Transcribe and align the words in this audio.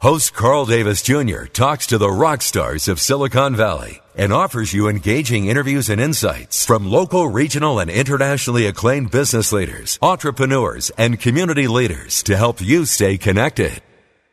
Host 0.00 0.32
Carl 0.32 0.64
Davis 0.64 1.02
Jr. 1.02 1.46
talks 1.46 1.88
to 1.88 1.98
the 1.98 2.08
rock 2.08 2.40
stars 2.40 2.86
of 2.86 3.00
Silicon 3.00 3.56
Valley 3.56 4.00
and 4.14 4.32
offers 4.32 4.72
you 4.72 4.86
engaging 4.86 5.46
interviews 5.46 5.90
and 5.90 6.00
insights 6.00 6.64
from 6.64 6.88
local, 6.88 7.26
regional, 7.26 7.80
and 7.80 7.90
internationally 7.90 8.66
acclaimed 8.66 9.10
business 9.10 9.52
leaders, 9.52 9.98
entrepreneurs, 10.00 10.90
and 10.90 11.18
community 11.18 11.66
leaders 11.66 12.22
to 12.22 12.36
help 12.36 12.60
you 12.60 12.84
stay 12.84 13.18
connected. 13.18 13.82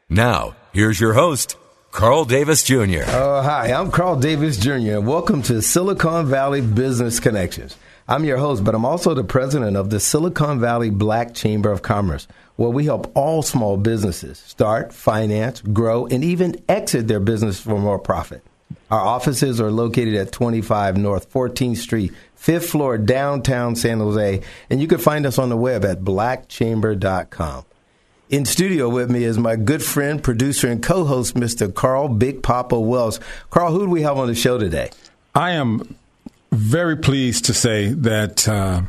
Now, 0.07 0.55
here's 0.71 0.99
your 0.99 1.13
host, 1.13 1.57
Carl 1.91 2.25
Davis 2.25 2.63
Jr. 2.63 3.01
Oh, 3.07 3.41
hi, 3.41 3.73
I'm 3.73 3.89
Carl 3.89 4.17
Davis 4.17 4.57
Jr., 4.57 4.97
and 4.97 5.07
welcome 5.07 5.41
to 5.41 5.63
Silicon 5.63 6.27
Valley 6.27 6.61
Business 6.61 7.19
Connections. 7.19 7.75
I'm 8.07 8.23
your 8.23 8.37
host, 8.37 8.63
but 8.63 8.75
I'm 8.75 8.85
also 8.85 9.15
the 9.15 9.23
president 9.23 9.75
of 9.75 9.89
the 9.89 9.99
Silicon 9.99 10.59
Valley 10.59 10.91
Black 10.91 11.33
Chamber 11.33 11.71
of 11.71 11.81
Commerce, 11.81 12.27
where 12.55 12.69
we 12.69 12.85
help 12.85 13.11
all 13.15 13.41
small 13.41 13.77
businesses 13.77 14.37
start, 14.37 14.93
finance, 14.93 15.61
grow, 15.61 16.05
and 16.05 16.23
even 16.23 16.63
exit 16.69 17.07
their 17.07 17.19
business 17.19 17.59
for 17.59 17.79
more 17.79 17.97
profit. 17.97 18.43
Our 18.91 18.99
offices 18.99 19.59
are 19.59 19.71
located 19.71 20.13
at 20.13 20.31
25 20.31 20.97
North 20.97 21.33
14th 21.33 21.77
Street, 21.77 22.13
5th 22.39 22.65
floor, 22.65 22.99
downtown 22.99 23.75
San 23.75 23.97
Jose, 23.97 24.41
and 24.69 24.79
you 24.79 24.87
can 24.87 24.99
find 24.99 25.25
us 25.25 25.39
on 25.39 25.49
the 25.49 25.57
web 25.57 25.83
at 25.83 26.01
blackchamber.com. 26.01 27.65
In 28.29 28.45
studio 28.45 28.87
with 28.87 29.09
me 29.09 29.23
is 29.23 29.39
my 29.39 29.55
good 29.55 29.81
friend, 29.81 30.21
producer, 30.21 30.67
and 30.67 30.81
co 30.81 31.05
host, 31.05 31.33
Mr. 31.33 31.73
Carl 31.73 32.07
Big 32.07 32.43
Papa 32.43 32.79
Wells. 32.79 33.19
Carl, 33.49 33.71
who 33.71 33.85
do 33.85 33.89
we 33.89 34.03
have 34.03 34.19
on 34.19 34.27
the 34.27 34.35
show 34.35 34.59
today? 34.59 34.91
I 35.33 35.51
am 35.51 35.95
very 36.55 36.97
pleased 36.97 37.45
to 37.45 37.53
say 37.53 37.89
that 37.89 38.47
uh, 38.47 38.81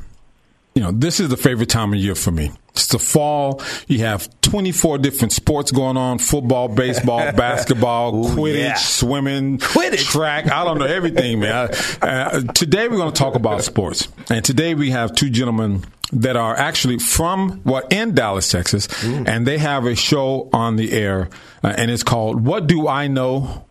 you 0.75 0.83
know 0.83 0.91
this 0.93 1.21
is 1.21 1.29
the 1.29 1.37
favorite 1.37 1.69
time 1.69 1.93
of 1.93 1.99
year 1.99 2.15
for 2.15 2.31
me. 2.31 2.51
It's 2.73 2.89
the 2.89 2.99
fall. 2.99 3.63
You 3.89 4.01
have 4.01 4.29
24 4.43 4.99
different 4.99 5.33
sports 5.33 5.73
going 5.73 5.97
on: 5.97 6.19
football, 6.19 6.69
baseball, 6.69 7.19
basketball, 7.33 8.15
Ooh, 8.15 8.29
Quidditch, 8.35 8.59
yeah. 8.59 8.75
swimming, 8.75 9.59
Quidditch. 9.59 10.05
track. 10.11 10.51
I 10.51 10.65
don't 10.65 10.79
know 10.79 10.85
everything, 10.85 11.41
man. 11.41 11.71
Uh, 12.03 12.41
today 12.53 12.89
we're 12.89 12.99
going 12.99 13.13
to 13.13 13.19
talk 13.19 13.35
about 13.35 13.63
sports, 13.63 14.09
and 14.29 14.45
today 14.45 14.75
we 14.75 14.91
have 14.91 15.15
two 15.15 15.31
gentlemen 15.31 15.85
that 16.13 16.37
are 16.37 16.55
actually 16.55 16.99
from 16.99 17.61
what 17.65 17.93
in 17.93 18.15
Dallas, 18.15 18.49
Texas, 18.51 18.89
and 19.03 19.47
they 19.47 19.59
have 19.59 19.87
a 19.87 19.95
show 19.97 20.49
on 20.53 20.77
the 20.77 20.93
air, 20.93 21.31
uh, 21.65 21.73
and 21.77 21.91
it's 21.91 22.03
called 22.05 22.45
"What 22.45 22.67
Do 22.67 22.87
I 22.89 23.09
Know." 23.09 23.66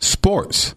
Sports. 0.00 0.74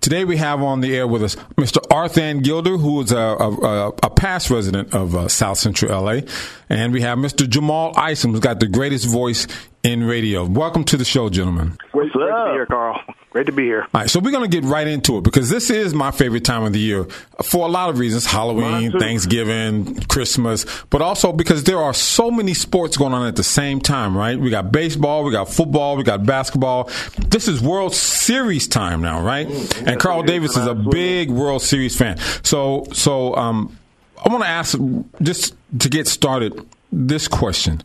Today 0.00 0.24
we 0.24 0.38
have 0.38 0.62
on 0.62 0.80
the 0.80 0.96
air 0.96 1.06
with 1.06 1.22
us 1.22 1.36
Mr. 1.56 1.76
Arthan 1.88 2.42
Gilder, 2.42 2.78
who 2.78 3.02
is 3.02 3.12
a, 3.12 3.16
a, 3.16 3.88
a 4.02 4.10
past 4.10 4.50
resident 4.50 4.94
of 4.94 5.14
uh, 5.14 5.28
South 5.28 5.58
Central 5.58 6.02
LA, 6.02 6.20
and 6.68 6.92
we 6.92 7.02
have 7.02 7.18
Mr. 7.18 7.48
Jamal 7.48 7.92
Isom, 7.96 8.32
who's 8.32 8.40
got 8.40 8.60
the 8.60 8.66
greatest 8.66 9.06
voice 9.06 9.46
in 9.82 10.04
radio. 10.04 10.44
Welcome 10.44 10.84
to 10.84 10.96
the 10.96 11.04
show, 11.04 11.28
gentlemen. 11.28 11.76
Great, 11.90 12.12
great 12.12 12.28
to 12.30 12.44
be 12.46 12.52
here, 12.52 12.66
Carl. 12.66 13.00
Great 13.30 13.46
to 13.46 13.52
be 13.52 13.64
here. 13.64 13.82
All 13.82 14.02
right, 14.02 14.10
so 14.10 14.20
we're 14.20 14.30
going 14.30 14.48
to 14.48 14.60
get 14.60 14.68
right 14.68 14.86
into 14.86 15.16
it 15.16 15.22
because 15.22 15.48
this 15.48 15.70
is 15.70 15.94
my 15.94 16.10
favorite 16.10 16.44
time 16.44 16.62
of 16.64 16.72
the 16.72 16.78
year 16.78 17.04
for 17.42 17.66
a 17.66 17.70
lot 17.70 17.88
of 17.88 17.98
reasons 17.98 18.26
Halloween, 18.26 18.92
Thanksgiving, 18.92 20.00
Christmas, 20.02 20.66
but 20.90 21.02
also 21.02 21.32
because 21.32 21.64
there 21.64 21.78
are 21.78 21.94
so 21.94 22.30
many 22.30 22.54
sports 22.54 22.96
going 22.96 23.14
on 23.14 23.26
at 23.26 23.36
the 23.36 23.42
same 23.42 23.80
time, 23.80 24.16
right? 24.16 24.38
We 24.38 24.50
got 24.50 24.70
baseball, 24.70 25.24
we 25.24 25.32
got 25.32 25.48
football, 25.48 25.96
we 25.96 26.04
got 26.04 26.24
basketball. 26.26 26.90
This 27.18 27.48
is 27.48 27.60
World 27.60 27.94
Series 27.94 28.68
time 28.68 29.00
now, 29.00 29.22
right? 29.22 29.48
And 29.86 29.98
Carl 29.98 30.22
Davis 30.22 30.56
is 30.56 30.66
a 30.66 30.74
big 30.74 31.30
World 31.30 31.62
Series 31.62 31.96
fan. 31.96 32.18
So, 32.42 32.86
so, 32.92 33.34
um, 33.34 33.76
I 34.24 34.28
want 34.28 34.44
to 34.44 34.48
ask 34.48 34.78
just 35.20 35.56
to 35.80 35.88
get 35.88 36.06
started 36.06 36.64
this 36.92 37.26
question. 37.26 37.82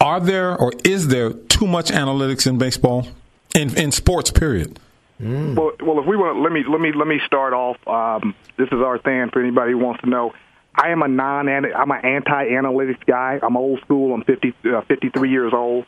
Are 0.00 0.20
there 0.20 0.56
or 0.56 0.72
is 0.84 1.08
there 1.08 1.32
too 1.32 1.66
much 1.66 1.90
analytics 1.90 2.46
in 2.46 2.56
baseball? 2.58 3.08
In, 3.54 3.76
in 3.78 3.92
sports, 3.92 4.30
period. 4.30 4.80
Well, 5.20 5.72
well, 5.80 6.00
if 6.00 6.06
we 6.06 6.16
want, 6.16 6.40
let 6.42 6.50
me 6.52 6.64
let 6.68 6.80
me 6.80 6.92
let 6.92 7.06
me 7.06 7.20
start 7.24 7.52
off. 7.52 7.76
Um, 7.86 8.34
this 8.56 8.66
is 8.66 8.80
our 8.80 8.98
thing 8.98 9.30
for 9.30 9.40
anybody 9.40 9.72
who 9.72 9.78
wants 9.78 10.02
to 10.02 10.08
know. 10.08 10.34
I 10.74 10.88
am 10.88 11.02
a 11.02 11.08
non 11.08 11.48
I'm 11.48 11.90
an 11.90 12.04
anti-analytics 12.04 13.06
guy. 13.06 13.38
I'm 13.40 13.56
old 13.56 13.80
school. 13.82 14.12
I'm 14.12 14.24
50, 14.24 14.54
uh, 14.64 14.80
53 14.82 15.30
years 15.30 15.52
old, 15.54 15.86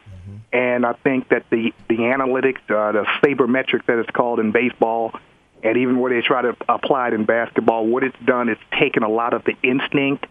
and 0.53 0.87
I 0.87 0.93
think 0.93 1.29
that 1.31 1.45
the 1.51 1.75
the 1.89 1.97
analytics, 1.97 2.61
uh, 2.71 2.93
the 2.93 3.05
sabermetric 3.23 3.85
that 3.87 3.99
it's 3.99 4.11
called 4.11 4.39
in 4.39 4.53
baseball, 4.53 5.13
and 5.63 5.77
even 5.77 5.99
where 5.99 6.15
they 6.15 6.25
try 6.25 6.43
to 6.43 6.57
apply 6.69 7.09
it 7.09 7.15
in 7.15 7.25
basketball, 7.25 7.87
what 7.87 8.05
it's 8.05 8.19
done 8.25 8.49
is 8.49 8.59
taken 8.79 9.03
a 9.03 9.09
lot 9.09 9.35
of 9.35 9.45
the 9.45 9.57
instinct, 9.63 10.27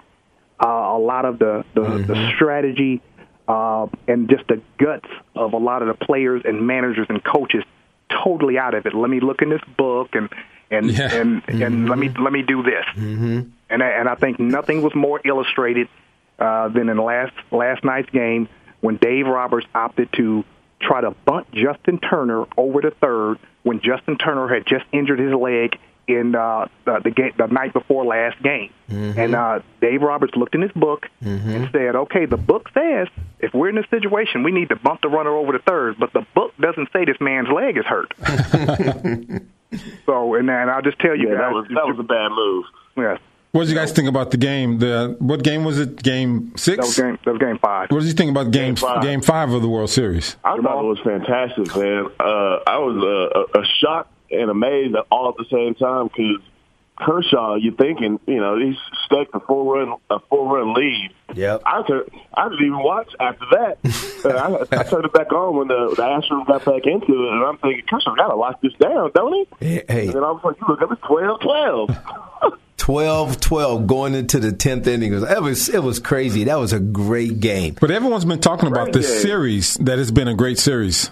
uh, 0.63 0.67
a 0.67 0.99
lot 0.99 1.25
of 1.25 1.39
the 1.39 1.63
the, 1.73 1.81
the 1.81 2.31
strategy, 2.35 3.01
uh, 3.47 3.87
and 4.07 4.29
just 4.29 4.47
the 4.47 4.61
guts 4.77 5.09
of 5.35 5.53
a 5.53 5.57
lot 5.57 5.81
of 5.81 5.87
the 5.87 6.05
players 6.05 6.41
and 6.45 6.65
managers 6.65 7.07
and 7.09 7.23
coaches 7.23 7.63
totally 8.23 8.57
out 8.57 8.73
of 8.73 8.85
it. 8.85 8.93
Let 8.93 9.09
me 9.09 9.19
look 9.19 9.41
in 9.41 9.49
this 9.49 9.61
book 9.77 10.09
and 10.13 10.29
and 10.71 10.91
Yeah. 10.91 11.13
and 11.13 11.41
and 11.47 11.89
let 11.89 11.97
me 11.97 12.09
let 12.09 12.31
me 12.33 12.41
do 12.41 12.63
this. 12.63 12.85
Mm-hmm. 12.95 13.41
And 13.69 13.83
I, 13.83 13.87
and 13.89 14.07
I 14.07 14.15
think 14.15 14.39
nothing 14.39 14.81
was 14.83 14.93
more 14.93 15.19
illustrated 15.25 15.87
uh, 16.39 16.69
than 16.69 16.89
in 16.89 16.97
last 16.97 17.33
last 17.51 17.83
night's 17.83 18.09
game 18.11 18.47
when 18.81 18.97
Dave 18.97 19.25
Roberts 19.25 19.65
opted 19.73 20.11
to 20.13 20.43
try 20.79 21.01
to 21.01 21.11
bunt 21.25 21.51
Justin 21.51 21.99
Turner 21.99 22.45
over 22.57 22.81
to 22.81 22.91
third 22.91 23.39
when 23.63 23.81
Justin 23.81 24.17
Turner 24.17 24.47
had 24.53 24.65
just 24.67 24.85
injured 24.91 25.17
his 25.19 25.33
leg 25.33 25.79
in 26.07 26.35
uh, 26.35 26.67
the 26.85 26.99
the, 27.03 27.11
game, 27.11 27.31
the 27.37 27.47
night 27.47 27.73
before 27.73 28.05
last 28.05 28.41
game. 28.43 28.71
And 28.87 29.33
uh, 29.35 29.59
Dave 29.81 30.01
Roberts 30.01 30.35
looked 30.35 30.53
in 30.55 30.61
his 30.61 30.71
book 30.71 31.07
and 31.21 31.69
said, 31.71 31.95
"Okay, 31.95 32.25
the 32.25 32.37
book 32.37 32.69
says 32.73 33.07
if 33.39 33.53
we're 33.53 33.69
in 33.69 33.75
this 33.75 33.89
situation, 33.89 34.43
we 34.43 34.51
need 34.51 34.69
to 34.69 34.75
bump 34.75 35.01
the 35.01 35.09
runner 35.09 35.35
over 35.35 35.51
to 35.53 35.59
third, 35.59 35.95
but 35.99 36.13
the 36.13 36.25
book 36.35 36.53
doesn't 36.59 36.89
say 36.93 37.05
this 37.05 37.17
man's 37.19 37.49
leg 37.49 37.77
is 37.77 37.85
hurt." 37.85 38.13
so, 40.05 40.35
and 40.35 40.47
then 40.49 40.69
I'll 40.69 40.81
just 40.81 40.99
tell 40.99 41.15
you 41.15 41.29
Yeah, 41.29 41.35
guys, 41.35 41.41
that 41.41 41.51
was 41.53 41.65
that 41.69 41.87
was 41.87 41.97
a 41.99 42.03
bad 42.03 42.29
move. 42.31 42.65
yes, 42.97 43.19
What 43.51 43.61
did 43.63 43.69
you 43.71 43.75
guys 43.75 43.91
think 43.91 44.07
about 44.07 44.31
the 44.31 44.37
game? 44.37 44.79
The 44.79 45.15
what 45.19 45.43
game 45.43 45.63
was 45.63 45.79
it? 45.79 46.01
Game 46.01 46.53
six. 46.55 46.77
that 46.77 46.83
was 46.85 46.97
game. 46.97 47.17
That 47.25 47.31
was 47.33 47.39
game 47.39 47.57
five. 47.59 47.89
What 47.91 47.99
did 48.01 48.07
you 48.07 48.13
think 48.13 48.31
about 48.31 48.51
game 48.51 48.65
Game 48.65 48.75
five. 48.75 49.01
game 49.01 49.21
five 49.21 49.51
of 49.51 49.61
the 49.61 49.69
World 49.69 49.89
Series? 49.89 50.35
I 50.43 50.55
thought 50.57 50.83
it 50.83 50.87
was 50.87 50.99
fantastic, 51.03 51.75
man. 51.75 52.05
Uh, 52.19 52.59
I 52.67 52.77
was 52.77 52.97
uh, 53.03 53.59
a, 53.59 53.61
a 53.61 53.65
shocked 53.79 54.11
and 54.39 54.49
amazed 54.49 54.95
all 55.11 55.29
at 55.29 55.35
the 55.37 55.45
same 55.49 55.75
time 55.75 56.07
because 56.07 56.41
Kershaw, 56.97 57.55
you're 57.55 57.73
thinking, 57.75 58.19
you 58.25 58.39
know, 58.39 58.57
he's 58.57 58.77
stuck 59.05 59.27
a 59.33 59.39
four 59.41 59.75
run 59.75 59.95
a 60.09 60.19
four 60.29 60.57
run 60.57 60.73
lead. 60.73 61.11
Yep. 61.33 61.63
I 61.65 61.83
tur- 61.85 62.07
I 62.33 62.49
didn't 62.49 62.65
even 62.65 62.79
watch 62.79 63.11
after 63.19 63.45
that. 63.51 63.77
I, 64.71 64.79
I 64.79 64.83
turned 64.83 65.05
it 65.05 65.13
back 65.13 65.31
on 65.33 65.57
when 65.57 65.67
the, 65.67 65.93
the 65.95 66.01
Astros 66.01 66.47
got 66.47 66.63
back 66.63 66.85
into 66.85 67.11
it, 67.11 67.33
and 67.33 67.43
I'm 67.43 67.57
thinking 67.57 67.83
Kershaw 67.89 68.15
got 68.15 68.29
to 68.29 68.35
lock 68.35 68.61
this 68.61 68.73
down, 68.79 69.11
don't 69.13 69.33
he? 69.33 69.65
Hey, 69.65 69.83
hey. 69.87 70.05
And 70.05 70.15
then 70.15 70.23
all 70.23 70.37
of 70.37 70.45
a 70.45 70.55
you 70.59 70.65
look 70.67 70.81
up, 70.81 70.91
it's 70.91 71.01
12-12. 71.01 72.57
12 72.77 73.39
12 73.39 73.87
going 73.87 74.13
into 74.13 74.39
the 74.39 74.51
10th 74.51 74.85
inning. 74.85 75.11
It 75.11 75.15
was, 75.15 75.31
it 75.31 75.41
was, 75.41 75.69
it 75.69 75.83
was 75.83 75.99
crazy. 75.99 76.43
That 76.43 76.59
was 76.59 76.71
a 76.71 76.79
great 76.79 77.39
game. 77.39 77.75
But 77.79 77.89
everyone's 77.89 78.25
been 78.25 78.41
talking 78.41 78.67
about 78.67 78.93
this 78.93 79.09
game. 79.09 79.21
series 79.21 79.73
that 79.75 79.97
has 79.97 80.11
been 80.11 80.27
a 80.27 80.35
great 80.35 80.59
series. 80.59 81.09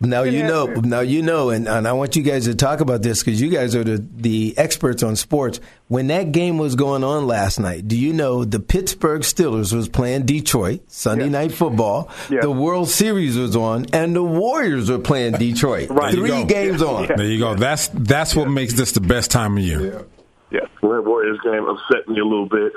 Now 0.00 0.22
you 0.24 0.42
know, 0.42 0.66
now 0.66 1.00
you 1.00 1.22
know, 1.22 1.50
and, 1.50 1.68
and 1.68 1.86
I 1.86 1.92
want 1.92 2.16
you 2.16 2.22
guys 2.22 2.44
to 2.44 2.54
talk 2.54 2.80
about 2.80 3.02
this 3.02 3.22
because 3.22 3.40
you 3.40 3.48
guys 3.48 3.74
are 3.74 3.84
the, 3.84 4.04
the 4.16 4.54
experts 4.58 5.02
on 5.02 5.16
sports. 5.16 5.60
When 5.88 6.08
that 6.08 6.32
game 6.32 6.58
was 6.58 6.74
going 6.74 7.04
on 7.04 7.26
last 7.26 7.58
night, 7.60 7.86
do 7.86 7.96
you 7.96 8.12
know 8.12 8.44
the 8.44 8.60
Pittsburgh 8.60 9.22
Steelers 9.22 9.72
was 9.72 9.88
playing 9.88 10.26
Detroit 10.26 10.80
Sunday 10.90 11.28
night 11.28 11.52
football? 11.52 12.10
Yeah. 12.28 12.40
The 12.40 12.50
World 12.50 12.88
Series 12.88 13.36
was 13.36 13.54
on, 13.56 13.86
and 13.92 14.14
the 14.16 14.22
Warriors 14.22 14.90
were 14.90 14.98
playing 14.98 15.34
Detroit. 15.34 15.90
Right. 15.90 16.14
Three 16.14 16.28
go. 16.28 16.44
games 16.44 16.82
on. 16.82 17.06
There 17.06 17.24
you 17.24 17.38
go. 17.38 17.54
That's 17.54 17.88
that's 17.88 18.34
what 18.34 18.48
makes 18.48 18.74
this 18.74 18.92
the 18.92 19.00
best 19.00 19.30
time 19.30 19.56
of 19.56 19.62
year. 19.62 20.06
Yeah, 20.50 20.60
that 20.60 21.02
Warriors 21.04 21.38
game 21.44 21.64
upset 21.64 22.08
me 22.08 22.20
a 22.20 22.24
little 22.24 22.48
bit. 22.48 22.72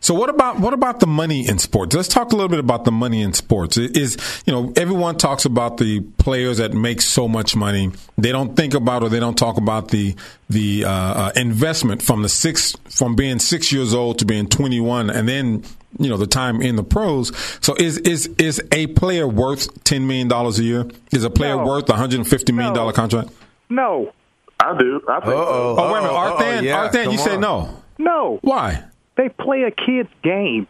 So 0.00 0.14
what 0.14 0.30
about 0.30 0.60
what 0.60 0.72
about 0.74 1.00
the 1.00 1.06
money 1.08 1.46
in 1.48 1.58
sports? 1.58 1.94
Let's 1.94 2.08
talk 2.08 2.32
a 2.32 2.36
little 2.36 2.48
bit 2.48 2.60
about 2.60 2.84
the 2.84 2.92
money 2.92 3.20
in 3.20 3.32
sports. 3.32 3.76
Is 3.76 4.16
you 4.46 4.52
know 4.52 4.72
everyone 4.76 5.16
talks 5.18 5.44
about 5.44 5.76
the 5.78 6.00
players 6.18 6.58
that 6.58 6.72
make 6.72 7.00
so 7.00 7.26
much 7.26 7.56
money. 7.56 7.90
They 8.16 8.30
don't 8.30 8.56
think 8.56 8.74
about 8.74 9.02
or 9.02 9.08
they 9.08 9.18
don't 9.20 9.36
talk 9.36 9.56
about 9.56 9.88
the 9.88 10.14
the 10.48 10.84
uh, 10.84 10.90
uh, 10.90 11.32
investment 11.34 12.00
from 12.02 12.22
the 12.22 12.28
six 12.28 12.76
from 12.88 13.16
being 13.16 13.38
six 13.40 13.72
years 13.72 13.92
old 13.92 14.20
to 14.20 14.24
being 14.24 14.46
twenty 14.48 14.80
one, 14.80 15.10
and 15.10 15.28
then 15.28 15.64
you 15.98 16.08
know 16.08 16.16
the 16.16 16.28
time 16.28 16.62
in 16.62 16.76
the 16.76 16.84
pros. 16.84 17.32
So 17.60 17.74
is 17.74 17.98
is 17.98 18.28
is 18.38 18.62
a 18.70 18.86
player 18.86 19.26
worth 19.26 19.82
ten 19.82 20.06
million 20.06 20.28
dollars 20.28 20.60
a 20.60 20.62
year? 20.62 20.86
Is 21.10 21.24
a 21.24 21.30
player 21.30 21.56
No. 21.56 21.66
worth 21.66 21.88
a 21.90 21.94
hundred 21.94 22.20
and 22.20 22.28
fifty 22.28 22.52
million 22.52 22.72
dollar 22.72 22.92
No. 22.92 22.96
contract? 22.96 23.30
No, 23.68 24.12
I 24.60 24.78
do. 24.78 25.00
I 25.08 25.20
think 25.20 25.34
Uh-oh. 25.34 25.76
so. 25.76 25.82
Oh 25.82 25.92
wait 25.92 25.98
a 25.98 26.02
minute, 26.02 26.12
Uh-oh, 26.14 26.36
Arthan, 26.38 26.62
yeah, 26.62 26.88
Arthan, 26.88 27.02
come 27.04 27.12
you 27.12 27.18
say 27.18 27.36
no. 27.36 27.82
no. 27.98 28.38
Why? 28.42 28.84
They 29.18 29.28
play 29.28 29.64
a 29.64 29.72
kid's 29.72 30.08
game. 30.22 30.68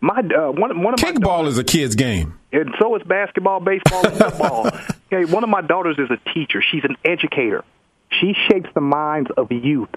My 0.00 0.20
uh, 0.20 0.52
one 0.52 0.82
one 0.82 0.94
of 0.94 1.02
my 1.02 1.12
Kickball 1.12 1.48
is 1.48 1.58
a 1.58 1.64
kid's 1.64 1.96
game. 1.96 2.38
and 2.52 2.72
so 2.78 2.94
is 2.94 3.02
basketball, 3.02 3.58
baseball, 3.58 4.06
and 4.06 4.16
football. 4.16 4.66
okay, 5.12 5.24
one 5.30 5.42
of 5.42 5.50
my 5.50 5.62
daughters 5.62 5.98
is 5.98 6.08
a 6.08 6.32
teacher. 6.32 6.62
She's 6.62 6.84
an 6.84 6.96
educator. 7.04 7.64
She 8.08 8.34
shapes 8.48 8.70
the 8.74 8.80
minds 8.80 9.30
of 9.36 9.50
youth. 9.50 9.88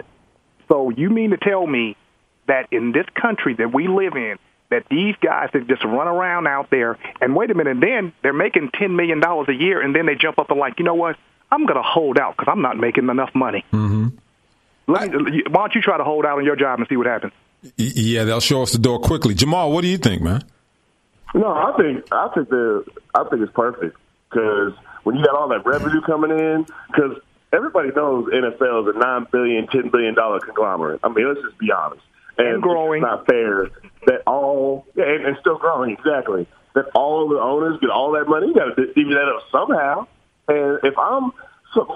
So 0.68 0.90
you 0.90 1.10
mean 1.10 1.30
to 1.30 1.36
tell 1.36 1.64
me 1.64 1.96
that 2.48 2.72
in 2.72 2.90
this 2.90 3.06
country 3.14 3.54
that 3.54 3.72
we 3.72 3.86
live 3.86 4.14
in, 4.16 4.36
that 4.70 4.86
these 4.90 5.14
guys 5.20 5.50
that 5.52 5.68
just 5.68 5.84
run 5.84 6.08
around 6.08 6.48
out 6.48 6.70
there 6.70 6.98
and 7.20 7.36
wait 7.36 7.52
a 7.52 7.54
minute, 7.54 7.78
then 7.80 8.12
they're 8.22 8.32
making 8.32 8.70
ten 8.74 8.96
million 8.96 9.20
dollars 9.20 9.48
a 9.48 9.54
year, 9.54 9.80
and 9.80 9.94
then 9.94 10.06
they 10.06 10.16
jump 10.16 10.40
up 10.40 10.50
and 10.50 10.58
like, 10.58 10.80
you 10.80 10.84
know 10.84 10.94
what? 10.94 11.16
I'm 11.52 11.66
going 11.66 11.76
to 11.76 11.84
hold 11.84 12.18
out 12.18 12.36
because 12.36 12.50
I'm 12.50 12.62
not 12.62 12.76
making 12.76 13.08
enough 13.08 13.32
money. 13.32 13.64
Mm-hmm. 13.72 14.08
Let 14.88 15.12
me, 15.12 15.42
why 15.48 15.62
don't 15.62 15.74
you 15.76 15.82
try 15.82 15.98
to 15.98 16.04
hold 16.04 16.26
out 16.26 16.38
on 16.38 16.44
your 16.44 16.56
job 16.56 16.80
and 16.80 16.88
see 16.88 16.96
what 16.96 17.06
happens? 17.06 17.32
Y- 17.78 17.92
Yeah, 17.94 18.24
they'll 18.24 18.40
show 18.40 18.62
us 18.62 18.72
the 18.72 18.78
door 18.78 18.98
quickly. 19.00 19.34
Jamal, 19.34 19.72
what 19.72 19.82
do 19.82 19.88
you 19.88 19.98
think, 19.98 20.22
man? 20.22 20.42
No, 21.34 21.48
I 21.48 21.72
think 21.76 22.04
I 22.12 22.28
think 22.34 22.48
the 22.48 22.84
I 23.14 23.24
think 23.28 23.42
it's 23.42 23.52
perfect 23.52 23.96
because 24.30 24.72
when 25.02 25.16
you 25.16 25.24
got 25.24 25.34
all 25.34 25.48
that 25.48 25.66
revenue 25.66 26.00
coming 26.02 26.30
in, 26.30 26.66
because 26.88 27.18
everybody 27.52 27.90
knows 27.94 28.26
NFL 28.32 28.88
is 28.88 28.96
a 28.96 28.98
nine 28.98 29.26
billion, 29.30 29.66
ten 29.66 29.90
billion 29.90 30.14
dollar 30.14 30.40
conglomerate. 30.40 31.00
I 31.02 31.08
mean, 31.08 31.28
let's 31.28 31.40
just 31.42 31.58
be 31.58 31.70
honest. 31.72 32.02
And 32.38 32.62
growing. 32.62 33.02
It's 33.02 33.06
not 33.10 33.26
fair 33.26 33.70
that 34.06 34.22
all 34.26 34.86
yeah, 34.94 35.04
and, 35.04 35.26
and 35.26 35.36
still 35.40 35.58
growing 35.58 35.90
exactly. 35.90 36.46
That 36.74 36.86
all 36.94 37.24
of 37.24 37.30
the 37.30 37.40
owners 37.40 37.78
get 37.80 37.90
all 37.90 38.12
that 38.12 38.28
money. 38.28 38.48
You 38.48 38.54
got 38.54 38.76
to 38.76 38.86
divvy 38.86 39.14
that 39.14 39.28
up 39.28 39.42
somehow. 39.50 40.06
And 40.48 40.78
if 40.84 40.94
I'm 40.98 41.32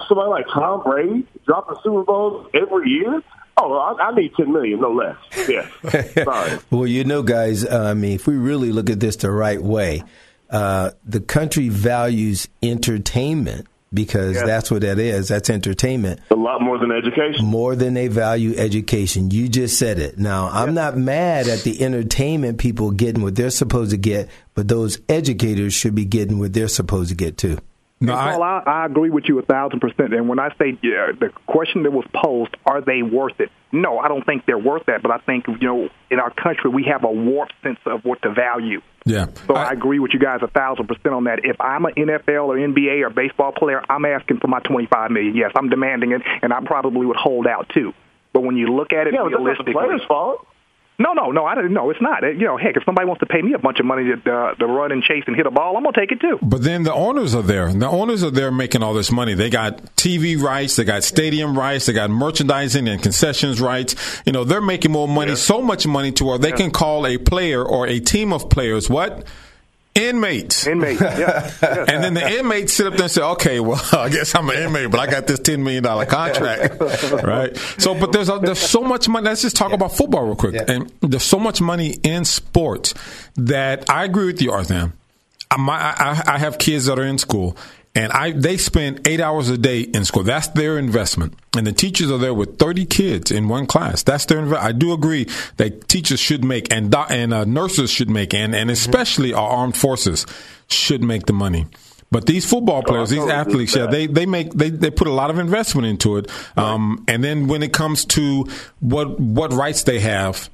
somebody 0.07 0.29
like 0.29 0.45
Tom 0.53 0.83
Brady 0.83 1.27
dropping 1.45 1.77
Super 1.83 2.03
Bowls 2.03 2.47
every 2.53 2.89
year, 2.89 3.21
oh, 3.57 3.73
I, 3.99 4.03
I 4.09 4.15
need 4.15 4.31
ten 4.35 4.51
million, 4.51 4.79
no 4.81 4.91
less. 4.91 5.17
Yeah, 5.47 5.67
sorry. 6.23 6.59
Well, 6.69 6.87
you 6.87 7.03
know, 7.03 7.23
guys, 7.23 7.65
uh, 7.65 7.87
I 7.89 7.93
mean, 7.93 8.13
if 8.13 8.27
we 8.27 8.35
really 8.35 8.71
look 8.71 8.89
at 8.89 8.99
this 8.99 9.15
the 9.17 9.31
right 9.31 9.61
way, 9.61 10.03
uh, 10.49 10.91
the 11.05 11.19
country 11.21 11.69
values 11.69 12.47
entertainment 12.63 13.67
because 13.93 14.35
Yes. 14.35 14.45
that's 14.45 14.71
what 14.71 14.81
that 14.83 14.99
is. 14.99 15.27
That's 15.27 15.49
entertainment 15.49 16.21
A 16.29 16.35
lot 16.35 16.61
more 16.61 16.77
than 16.77 16.91
education. 16.93 17.45
more 17.45 17.75
than 17.75 17.93
they 17.93 18.07
value 18.07 18.55
education. 18.55 19.31
You 19.31 19.49
just 19.49 19.77
said 19.77 19.99
it. 19.99 20.17
Now, 20.17 20.47
I'm 20.49 20.73
not 20.73 20.95
mad 20.97 21.49
at 21.49 21.59
the 21.63 21.81
entertainment 21.83 22.57
people 22.57 22.91
getting 22.91 23.21
what 23.21 23.35
they're 23.35 23.49
supposed 23.49 23.91
to 23.91 23.97
get, 23.97 24.29
but 24.55 24.69
those 24.69 24.99
educators 25.09 25.73
should 25.73 25.93
be 25.93 26.05
getting 26.05 26.39
what 26.39 26.53
they're 26.53 26.69
supposed 26.69 27.09
to 27.09 27.15
get 27.15 27.37
too. 27.37 27.57
No, 28.01 28.15
Paul, 28.15 28.41
I, 28.41 28.63
I 28.65 28.85
agree 28.87 29.11
with 29.11 29.25
you 29.27 29.37
a 29.37 29.43
thousand 29.43 29.79
percent. 29.79 30.13
And 30.13 30.27
when 30.27 30.39
I 30.39 30.49
say 30.57 30.77
yeah, 30.81 31.11
the 31.17 31.29
question 31.45 31.83
that 31.83 31.91
was 31.91 32.05
posed, 32.13 32.57
are 32.65 32.81
they 32.81 33.03
worth 33.03 33.39
it? 33.39 33.49
No, 33.71 33.99
I 33.99 34.07
don't 34.07 34.25
think 34.25 34.45
they're 34.47 34.57
worth 34.57 34.87
that. 34.87 35.03
But 35.03 35.11
I 35.11 35.19
think 35.19 35.47
you 35.47 35.67
know, 35.67 35.89
in 36.09 36.19
our 36.19 36.31
country, 36.31 36.71
we 36.71 36.83
have 36.91 37.03
a 37.03 37.11
warped 37.11 37.53
sense 37.61 37.79
of 37.85 38.03
what 38.03 38.21
to 38.23 38.33
value. 38.33 38.81
yeah. 39.05 39.27
So 39.45 39.53
I, 39.53 39.71
agree 39.71 39.99
with 39.99 40.13
you 40.13 40.19
guys 40.19 40.39
a 40.41 40.47
thousand 40.47 40.87
percent 40.87 41.13
on 41.13 41.25
that. 41.25 41.45
If 41.45 41.61
I'm 41.61 41.85
an 41.85 41.93
NFL 41.93 42.47
or 42.47 42.55
NBA 42.55 43.05
or 43.05 43.11
baseball 43.11 43.51
player, 43.51 43.83
I'm 43.87 44.03
asking 44.05 44.39
for 44.39 44.47
my 44.47 44.59
twenty-five 44.61 45.11
million. 45.11 45.35
Yes, 45.35 45.51
I'm 45.55 45.69
demanding 45.69 46.11
it, 46.11 46.23
and 46.41 46.51
I 46.51 46.59
probably 46.65 47.05
would 47.05 47.17
hold 47.17 47.45
out 47.45 47.69
too. 47.69 47.93
But 48.33 48.41
when 48.41 48.57
you 48.57 48.73
look 48.73 48.93
at 48.93 49.07
it 49.07 49.13
Yeah, 49.13 49.23
but 49.23 49.29
that's 49.29 49.33
not 49.33 49.37
the 49.37 49.43
realistically, 49.43 49.73
players' 49.73 50.01
fault. 50.07 50.47
No, 51.01 51.13
no, 51.13 51.31
no, 51.31 51.45
I 51.45 51.55
don't. 51.55 51.73
No, 51.73 51.89
it's 51.89 52.01
not. 52.01 52.23
You 52.23 52.45
know, 52.45 52.57
heck, 52.57 52.77
if 52.77 52.83
somebody 52.85 53.07
wants 53.07 53.19
to 53.21 53.25
pay 53.25 53.41
me 53.41 53.53
a 53.53 53.59
bunch 53.59 53.79
of 53.79 53.85
money 53.85 54.03
to 54.03 54.31
uh, 54.31 54.53
to 54.55 54.65
run 54.65 54.91
and 54.91 55.01
chase 55.01 55.23
and 55.27 55.35
hit 55.35 55.45
a 55.45 55.51
ball, 55.51 55.75
I'm 55.75 55.83
gonna 55.83 55.95
take 55.97 56.11
it 56.11 56.21
too. 56.21 56.37
But 56.41 56.63
then 56.63 56.83
the 56.83 56.93
owners 56.93 57.33
are 57.35 57.41
there. 57.41 57.71
The 57.73 57.87
owners 57.87 58.23
are 58.23 58.31
there 58.31 58.51
making 58.51 58.83
all 58.83 58.93
this 58.93 59.11
money. 59.11 59.33
They 59.33 59.49
got 59.49 59.95
TV 59.95 60.39
rights, 60.39 60.75
they 60.75 60.83
got 60.83 61.03
stadium 61.03 61.57
rights, 61.57 61.87
they 61.87 61.93
got 61.93 62.09
merchandising 62.09 62.87
and 62.87 63.01
concessions 63.01 63.59
rights. 63.59 64.21
You 64.25 64.31
know, 64.31 64.43
they're 64.43 64.61
making 64.61 64.91
more 64.91 65.07
money, 65.07 65.35
so 65.35 65.61
much 65.61 65.87
money 65.87 66.11
to 66.13 66.25
where 66.25 66.37
they 66.37 66.51
can 66.51 66.71
call 66.71 67.07
a 67.07 67.17
player 67.17 67.63
or 67.63 67.87
a 67.87 67.99
team 67.99 68.33
of 68.33 68.49
players 68.49 68.89
what? 68.89 69.25
Inmates. 69.93 70.67
Inmate, 70.67 71.01
yeah. 71.01 71.51
yeah. 71.61 71.85
And 71.87 72.01
then 72.01 72.13
the 72.13 72.25
inmates 72.39 72.71
sit 72.71 72.87
up 72.87 72.93
there 72.93 73.03
and 73.03 73.11
say, 73.11 73.21
"Okay, 73.21 73.59
well, 73.59 73.81
I 73.91 74.07
guess 74.07 74.33
I'm 74.35 74.49
an 74.49 74.57
inmate, 74.57 74.89
but 74.89 75.01
I 75.01 75.07
got 75.11 75.27
this 75.27 75.39
ten 75.39 75.63
million 75.63 75.83
dollar 75.83 76.05
contract, 76.05 76.79
right?" 77.23 77.55
So, 77.77 77.93
but 77.93 78.13
there's 78.13 78.29
a, 78.29 78.39
there's 78.39 78.59
so 78.59 78.81
much 78.83 79.09
money. 79.09 79.25
Let's 79.25 79.41
just 79.41 79.57
talk 79.57 79.73
about 79.73 79.91
football 79.91 80.25
real 80.25 80.35
quick. 80.37 80.55
Yeah. 80.55 80.65
And 80.67 80.93
there's 81.01 81.23
so 81.23 81.39
much 81.39 81.59
money 81.59 81.95
in 82.03 82.23
sports 82.23 82.93
that 83.35 83.89
I 83.89 84.05
agree 84.05 84.27
with 84.27 84.41
you, 84.41 84.53
Arthur. 84.53 84.93
I, 85.51 85.57
I, 85.57 86.35
I 86.35 86.37
have 86.37 86.57
kids 86.57 86.85
that 86.85 86.97
are 86.97 87.05
in 87.05 87.17
school, 87.17 87.57
and 87.93 88.11
I 88.11 88.31
they 88.31 88.57
spend 88.57 89.07
eight 89.07 89.19
hours 89.19 89.49
a 89.49 89.57
day 89.57 89.81
in 89.81 90.05
school. 90.05 90.23
That's 90.23 90.47
their 90.49 90.77
investment, 90.77 91.33
and 91.55 91.67
the 91.67 91.73
teachers 91.73 92.09
are 92.11 92.17
there 92.17 92.33
with 92.33 92.57
thirty 92.57 92.85
kids 92.85 93.31
in 93.31 93.47
one 93.47 93.65
class. 93.65 94.03
That's 94.03 94.25
their 94.25 94.39
investment. 94.39 94.63
I 94.63 94.71
do 94.71 94.93
agree 94.93 95.27
that 95.57 95.87
teachers 95.87 96.19
should 96.19 96.43
make 96.43 96.71
and 96.73 96.89
doc- 96.89 97.11
and 97.11 97.33
uh, 97.33 97.43
nurses 97.45 97.91
should 97.91 98.09
make, 98.09 98.33
and 98.33 98.55
and 98.55 98.71
especially 98.71 99.33
our 99.33 99.49
armed 99.49 99.75
forces 99.75 100.25
should 100.69 101.03
make 101.03 101.25
the 101.25 101.33
money. 101.33 101.67
But 102.11 102.25
these 102.25 102.45
football 102.45 102.83
players, 102.83 103.09
these 103.09 103.25
athletes, 103.29 103.73
yeah, 103.73 103.85
they 103.85 104.05
they 104.05 104.25
make 104.25 104.53
they, 104.53 104.69
they 104.69 104.91
put 104.91 105.07
a 105.07 105.13
lot 105.13 105.29
of 105.29 105.39
investment 105.39 105.87
into 105.87 106.17
it. 106.17 106.29
Um, 106.57 107.05
and 107.07 107.23
then 107.23 107.47
when 107.47 107.63
it 107.63 107.71
comes 107.71 108.03
to 108.05 108.47
what 108.81 109.17
what 109.17 109.53
rights 109.53 109.83
they 109.83 110.01
have, 110.01 110.49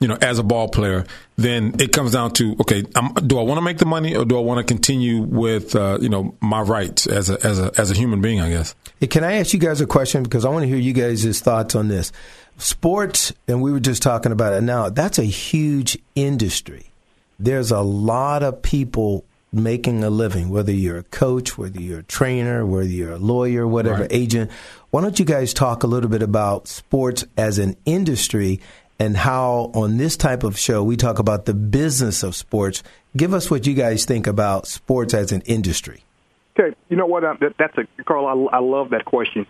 you 0.00 0.08
know, 0.08 0.18
as 0.20 0.38
a 0.38 0.42
ball 0.42 0.68
player, 0.68 1.06
then 1.36 1.74
it 1.80 1.92
comes 1.92 2.12
down 2.12 2.32
to 2.34 2.56
okay, 2.60 2.84
um, 2.94 3.14
do 3.26 3.38
I 3.38 3.42
want 3.42 3.58
to 3.58 3.62
make 3.62 3.78
the 3.78 3.86
money 3.86 4.14
or 4.16 4.24
do 4.24 4.36
I 4.36 4.40
want 4.40 4.58
to 4.58 4.64
continue 4.64 5.22
with 5.22 5.74
uh, 5.74 5.98
you 6.00 6.08
know 6.08 6.34
my 6.40 6.60
rights 6.60 7.06
as 7.06 7.30
a 7.30 7.44
as 7.46 7.58
a 7.58 7.70
as 7.78 7.90
a 7.90 7.94
human 7.94 8.20
being? 8.20 8.40
I 8.40 8.50
guess. 8.50 8.74
Can 9.10 9.24
I 9.24 9.34
ask 9.34 9.52
you 9.52 9.58
guys 9.58 9.80
a 9.80 9.86
question? 9.86 10.22
Because 10.22 10.44
I 10.44 10.48
want 10.50 10.62
to 10.64 10.68
hear 10.68 10.76
you 10.78 10.92
guys' 10.92 11.40
thoughts 11.40 11.74
on 11.74 11.88
this. 11.88 12.12
Sports, 12.58 13.32
and 13.48 13.60
we 13.62 13.72
were 13.72 13.80
just 13.80 14.02
talking 14.02 14.30
about 14.32 14.52
it 14.52 14.60
now, 14.62 14.88
that's 14.88 15.18
a 15.18 15.24
huge 15.24 15.98
industry. 16.14 16.86
There's 17.38 17.72
a 17.72 17.80
lot 17.80 18.42
of 18.44 18.62
people 18.62 19.24
making 19.52 20.04
a 20.04 20.10
living, 20.10 20.50
whether 20.50 20.70
you're 20.72 20.98
a 20.98 21.02
coach, 21.04 21.58
whether 21.58 21.80
you're 21.80 21.98
a 22.00 22.04
trainer, 22.04 22.64
whether 22.64 22.88
you're 22.88 23.12
a 23.12 23.18
lawyer, 23.18 23.66
whatever, 23.66 24.02
Right. 24.02 24.12
agent. 24.12 24.50
Why 24.90 25.00
don't 25.02 25.18
you 25.18 25.24
guys 25.24 25.52
talk 25.52 25.82
a 25.82 25.86
little 25.88 26.08
bit 26.08 26.22
about 26.22 26.68
sports 26.68 27.24
as 27.36 27.58
an 27.58 27.76
industry 27.84 28.60
and 28.98 29.16
how 29.16 29.70
on 29.74 29.96
this 29.96 30.16
type 30.16 30.42
of 30.42 30.58
show 30.58 30.82
we 30.82 30.96
talk 30.96 31.18
about 31.18 31.46
the 31.46 31.54
business 31.54 32.22
of 32.22 32.34
sports? 32.34 32.82
Give 33.16 33.34
us 33.34 33.50
what 33.50 33.66
you 33.66 33.74
guys 33.74 34.04
think 34.04 34.26
about 34.26 34.66
sports 34.66 35.14
as 35.14 35.32
an 35.32 35.42
industry. 35.42 36.04
Okay, 36.58 36.76
you 36.88 36.96
know 36.96 37.06
what? 37.06 37.24
Uh, 37.24 37.34
that, 37.40 37.54
that's 37.58 37.76
a 37.78 38.02
Carl. 38.04 38.26
I, 38.26 38.56
I 38.56 38.60
love 38.60 38.90
that 38.90 39.04
question. 39.04 39.46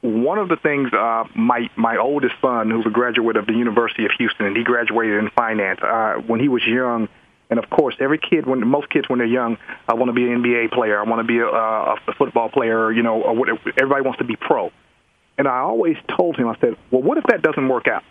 One 0.00 0.38
of 0.38 0.48
the 0.48 0.56
things 0.56 0.92
uh, 0.92 1.24
my 1.34 1.68
my 1.76 1.96
oldest 1.96 2.34
son, 2.40 2.70
who's 2.70 2.86
a 2.86 2.90
graduate 2.90 3.36
of 3.36 3.46
the 3.46 3.54
University 3.54 4.04
of 4.04 4.12
Houston, 4.18 4.46
and 4.46 4.56
he 4.56 4.62
graduated 4.62 5.18
in 5.18 5.30
finance 5.30 5.80
uh, 5.82 6.14
when 6.26 6.38
he 6.38 6.48
was 6.48 6.64
young. 6.64 7.08
And 7.50 7.58
of 7.58 7.68
course, 7.70 7.96
every 7.98 8.18
kid, 8.18 8.46
when 8.46 8.64
most 8.66 8.90
kids 8.90 9.08
when 9.08 9.18
they're 9.18 9.26
young, 9.26 9.56
I 9.88 9.94
want 9.94 10.10
to 10.10 10.12
be 10.12 10.30
an 10.30 10.42
NBA 10.42 10.70
player. 10.70 11.00
I 11.00 11.08
want 11.08 11.20
to 11.20 11.24
be 11.24 11.38
a, 11.38 11.46
a, 11.46 11.94
a 11.94 12.14
football 12.16 12.50
player. 12.50 12.92
You 12.92 13.02
know, 13.02 13.22
everybody 13.76 14.02
wants 14.02 14.18
to 14.18 14.24
be 14.24 14.36
pro. 14.36 14.70
And 15.38 15.48
I 15.48 15.60
always 15.60 15.96
told 16.16 16.36
him, 16.36 16.48
I 16.48 16.56
said, 16.60 16.76
well, 16.90 17.00
what 17.00 17.16
if 17.16 17.24
that 17.24 17.42
doesn't 17.42 17.68
work 17.68 17.88
out? 17.88 18.02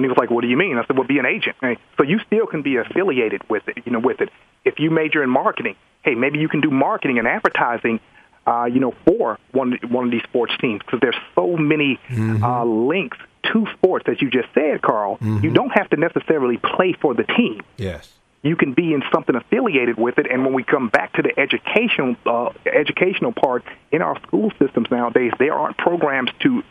And 0.00 0.04
he 0.06 0.08
was 0.08 0.16
like, 0.16 0.30
"What 0.30 0.40
do 0.40 0.48
you 0.48 0.56
mean?" 0.56 0.78
I 0.78 0.86
said, 0.86 0.96
"Well, 0.96 1.06
be 1.06 1.18
an 1.18 1.26
agent. 1.26 1.56
Hey, 1.60 1.76
so 1.98 2.02
you 2.04 2.18
still 2.26 2.46
can 2.46 2.62
be 2.62 2.76
affiliated 2.76 3.42
with 3.50 3.68
it. 3.68 3.78
You 3.84 3.92
know, 3.92 3.98
with 3.98 4.20
it. 4.22 4.30
If 4.64 4.78
you 4.78 4.90
major 4.90 5.22
in 5.22 5.28
marketing, 5.28 5.76
hey, 6.02 6.14
maybe 6.14 6.38
you 6.38 6.48
can 6.48 6.62
do 6.62 6.70
marketing 6.70 7.18
and 7.18 7.28
advertising. 7.28 8.00
Uh, 8.46 8.64
you 8.64 8.80
know, 8.80 8.94
for 9.04 9.38
one 9.52 9.78
one 9.88 10.06
of 10.06 10.10
these 10.10 10.22
sports 10.22 10.54
teams 10.58 10.80
because 10.84 11.00
there's 11.00 11.18
so 11.34 11.56
many 11.58 12.00
uh, 12.42 12.64
links 12.64 13.18
to 13.52 13.66
sports, 13.74 14.06
as 14.08 14.20
you 14.22 14.30
just 14.30 14.48
said, 14.54 14.80
Carl. 14.80 15.18
You 15.20 15.50
don't 15.50 15.70
have 15.70 15.90
to 15.90 15.96
necessarily 15.96 16.56
play 16.56 16.94
for 16.94 17.12
the 17.14 17.24
team 17.24 17.60
Yes. 17.76 18.10
you 18.42 18.56
can 18.56 18.72
be 18.72 18.94
in 18.94 19.02
something 19.12 19.36
affiliated 19.36 19.98
with 19.98 20.18
it. 20.18 20.26
And 20.30 20.44
when 20.44 20.54
we 20.54 20.62
come 20.64 20.88
back 20.88 21.12
to 21.14 21.22
the 21.22 21.38
educational 21.38 22.16
uh, 22.24 22.50
educational 22.64 23.32
part 23.32 23.62
in 23.92 24.00
our 24.00 24.18
school 24.22 24.50
systems 24.58 24.88
nowadays, 24.90 25.32
there 25.38 25.52
aren't 25.54 25.76
programs 25.76 26.30
to 26.40 26.62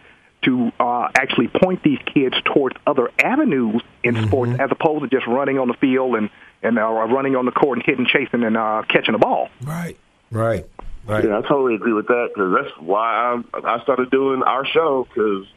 to 0.43 0.71
uh, 0.79 1.09
actually 1.15 1.47
point 1.47 1.83
these 1.83 1.99
kids 2.13 2.35
towards 2.45 2.75
other 2.87 3.11
avenues 3.19 3.81
in 4.03 4.25
sports 4.27 4.53
as 4.59 4.69
opposed 4.71 5.03
to 5.03 5.09
just 5.09 5.27
running 5.27 5.59
on 5.59 5.67
the 5.67 5.73
field 5.75 6.15
and 6.15 6.29
and 6.61 6.77
uh, 6.77 6.83
running 6.83 7.35
on 7.35 7.45
the 7.45 7.51
court 7.51 7.77
and 7.77 7.85
hitting, 7.85 8.05
chasing, 8.05 8.43
and 8.43 8.57
uh, 8.57 8.83
catching 8.89 9.15
a 9.15 9.17
ball. 9.17 9.49
Right. 9.61 9.97
Right. 10.29 10.65
Right. 11.05 11.23
Yeah, 11.23 11.39
I 11.39 11.41
totally 11.41 11.75
agree 11.75 11.93
with 11.93 12.07
that 12.07 12.31
because 12.33 12.53
that's 12.53 12.77
why 12.79 13.41
I, 13.53 13.75
I 13.75 13.83
started 13.83 14.11
doing 14.11 14.43
our 14.43 14.65
show 14.65 15.07
because 15.07 15.47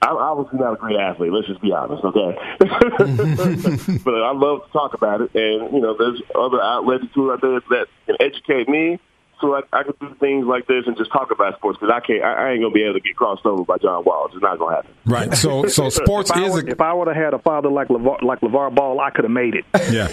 I'm 0.00 0.16
obviously 0.16 0.58
not 0.58 0.72
a 0.72 0.76
great 0.76 0.96
athlete. 0.96 1.32
Let's 1.32 1.46
just 1.46 1.60
be 1.60 1.72
honest, 1.72 2.02
okay? 2.02 2.38
but 4.04 4.14
I 4.14 4.32
love 4.32 4.66
to 4.66 4.72
talk 4.72 4.94
about 4.94 5.20
it, 5.20 5.34
and 5.34 5.72
you 5.72 5.80
know, 5.80 5.96
there's 5.96 6.20
other 6.34 6.60
outlets 6.60 7.04
too 7.14 7.30
out 7.30 7.42
there 7.42 7.60
that 7.70 7.86
can 8.06 8.16
educate 8.20 8.68
me 8.68 8.98
so 9.40 9.54
I, 9.54 9.62
I 9.72 9.82
could 9.84 9.98
do 9.98 10.14
things 10.20 10.46
like 10.46 10.66
this 10.66 10.84
and 10.86 10.96
just 10.96 11.12
talk 11.12 11.30
about 11.30 11.56
sports 11.56 11.78
because 11.78 11.92
I 11.94 12.00
can't. 12.04 12.22
I, 12.22 12.32
I, 12.32 12.50
ain't 12.52 12.62
gonna 12.62 12.72
be 12.72 12.82
able 12.82 12.94
to 12.94 13.00
get 13.00 13.16
crossed 13.16 13.46
over 13.46 13.64
by 13.64 13.78
John 13.78 14.04
Wall. 14.04 14.28
It's 14.32 14.42
not 14.42 14.58
gonna 14.58 14.76
happen. 14.76 14.90
Right. 15.04 15.34
So, 15.34 15.66
so 15.66 15.88
sports 15.88 16.30
if 16.30 16.36
is. 16.36 16.56
I, 16.56 16.68
if 16.68 16.80
I 16.80 16.92
would 16.92 17.08
have 17.08 17.16
had 17.16 17.34
a 17.34 17.38
father 17.38 17.70
like 17.70 17.88
LeVar, 17.88 18.22
like 18.22 18.40
LeVar 18.40 18.74
Ball, 18.74 19.00
I 19.00 19.10
could 19.10 19.24
have 19.24 19.32
made 19.32 19.54
it. 19.54 19.64
Yeah, 19.88 20.08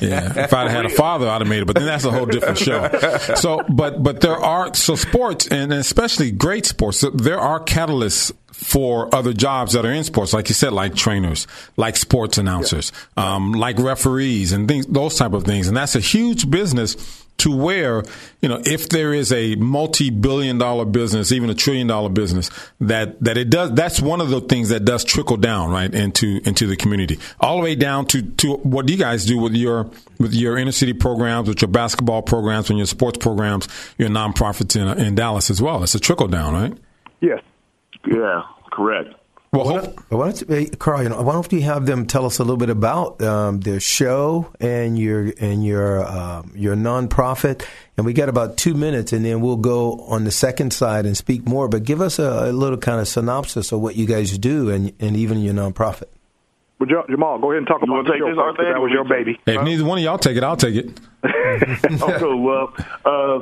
yeah. 0.00 0.44
If 0.44 0.52
I'd 0.52 0.70
had 0.70 0.86
a 0.86 0.88
father, 0.88 1.28
I'd 1.28 1.40
have 1.40 1.48
made 1.48 1.62
it. 1.62 1.66
But 1.66 1.76
then 1.76 1.86
that's 1.86 2.04
a 2.04 2.10
whole 2.10 2.26
different 2.26 2.58
show. 2.58 2.88
So, 3.36 3.62
but 3.68 4.02
but 4.02 4.20
there 4.20 4.36
are 4.36 4.74
so 4.74 4.96
sports 4.96 5.46
and 5.46 5.72
especially 5.72 6.32
great 6.32 6.66
sports. 6.66 7.04
There 7.14 7.38
are 7.38 7.60
catalysts 7.60 8.32
for 8.52 9.14
other 9.14 9.32
jobs 9.32 9.74
that 9.74 9.84
are 9.84 9.92
in 9.92 10.04
sports, 10.04 10.32
like 10.32 10.48
you 10.48 10.54
said, 10.54 10.72
like 10.72 10.94
trainers, 10.94 11.46
like 11.76 11.96
sports 11.96 12.38
announcers, 12.38 12.92
yeah. 13.16 13.34
um, 13.34 13.52
like 13.52 13.78
referees, 13.78 14.52
and 14.52 14.66
things, 14.66 14.86
those 14.86 15.16
type 15.16 15.32
of 15.32 15.44
things. 15.44 15.68
And 15.68 15.76
that's 15.76 15.96
a 15.96 16.00
huge 16.00 16.48
business 16.50 17.23
to 17.44 17.54
where, 17.54 18.02
you 18.40 18.48
know, 18.48 18.58
if 18.64 18.88
there 18.88 19.12
is 19.12 19.30
a 19.30 19.54
multi-billion 19.56 20.56
dollar 20.56 20.86
business, 20.86 21.30
even 21.30 21.50
a 21.50 21.54
trillion 21.54 21.86
dollar 21.86 22.08
business, 22.08 22.50
that, 22.80 23.22
that 23.22 23.36
it 23.36 23.50
does, 23.50 23.72
that's 23.72 24.00
one 24.00 24.22
of 24.22 24.30
the 24.30 24.40
things 24.40 24.70
that 24.70 24.86
does 24.86 25.04
trickle 25.04 25.36
down, 25.36 25.70
right, 25.70 25.94
into, 25.94 26.40
into 26.46 26.66
the 26.66 26.74
community. 26.74 27.18
All 27.38 27.58
the 27.58 27.62
way 27.62 27.74
down 27.74 28.06
to, 28.06 28.22
to 28.22 28.54
what 28.56 28.88
you 28.88 28.96
guys 28.96 29.26
do 29.26 29.38
with 29.38 29.52
your, 29.52 29.90
with 30.18 30.32
your 30.32 30.56
inner 30.56 30.72
city 30.72 30.94
programs, 30.94 31.46
with 31.46 31.60
your 31.60 31.68
basketball 31.68 32.22
programs, 32.22 32.70
and 32.70 32.78
your 32.78 32.86
sports 32.86 33.18
programs, 33.18 33.68
your 33.98 34.08
nonprofits 34.08 34.74
in, 34.80 34.88
in 34.98 35.14
Dallas 35.14 35.50
as 35.50 35.60
well. 35.60 35.82
It's 35.82 35.94
a 35.94 36.00
trickle 36.00 36.28
down, 36.28 36.54
right? 36.54 36.72
Yes. 37.20 37.42
Yeah, 38.06 38.42
correct. 38.72 39.10
Well, 39.54 39.66
why 39.66 39.80
don't, 39.82 40.10
why 40.10 40.32
don't 40.32 40.50
you, 40.50 40.70
Carl? 40.70 41.02
You 41.04 41.08
know, 41.10 41.22
why 41.22 41.32
don't 41.34 41.52
you 41.52 41.62
have 41.62 41.86
them 41.86 42.06
tell 42.06 42.26
us 42.26 42.40
a 42.40 42.42
little 42.42 42.56
bit 42.56 42.70
about 42.70 43.22
um, 43.22 43.60
their 43.60 43.78
show 43.78 44.52
and 44.58 44.98
your 44.98 45.32
and 45.38 45.64
your 45.64 46.04
um, 46.04 46.52
your 46.56 46.74
nonprofit? 46.74 47.64
And 47.96 48.04
we 48.04 48.14
got 48.14 48.28
about 48.28 48.56
two 48.56 48.74
minutes, 48.74 49.12
and 49.12 49.24
then 49.24 49.40
we'll 49.40 49.56
go 49.56 50.00
on 50.08 50.24
the 50.24 50.32
second 50.32 50.72
side 50.72 51.06
and 51.06 51.16
speak 51.16 51.46
more. 51.46 51.68
But 51.68 51.84
give 51.84 52.00
us 52.00 52.18
a, 52.18 52.50
a 52.50 52.52
little 52.52 52.78
kind 52.78 53.00
of 53.00 53.06
synopsis 53.06 53.70
of 53.70 53.80
what 53.80 53.94
you 53.94 54.06
guys 54.06 54.36
do 54.38 54.70
and 54.70 54.92
and 54.98 55.16
even 55.16 55.40
your 55.40 55.54
nonprofit. 55.54 56.08
Well, 56.80 56.88
Jamal, 57.08 57.38
go 57.38 57.52
ahead 57.52 57.58
and 57.58 57.66
talk 57.68 57.80
you 57.80 57.92
about 57.92 58.06
the 58.06 58.18
show. 58.18 58.34
First, 58.34 58.58
that 58.58 58.80
was 58.80 58.90
your 58.90 59.04
baby. 59.04 59.38
Hey, 59.46 59.54
if 59.54 59.62
neither 59.62 59.84
one 59.84 59.98
of 59.98 60.04
y'all 60.04 60.18
take 60.18 60.36
it, 60.36 60.42
I'll 60.42 60.56
take 60.56 60.74
it. 60.74 61.00
oh, 62.02 62.16
cool. 62.18 62.42
Well, 62.42 62.74
uh, 63.04 63.40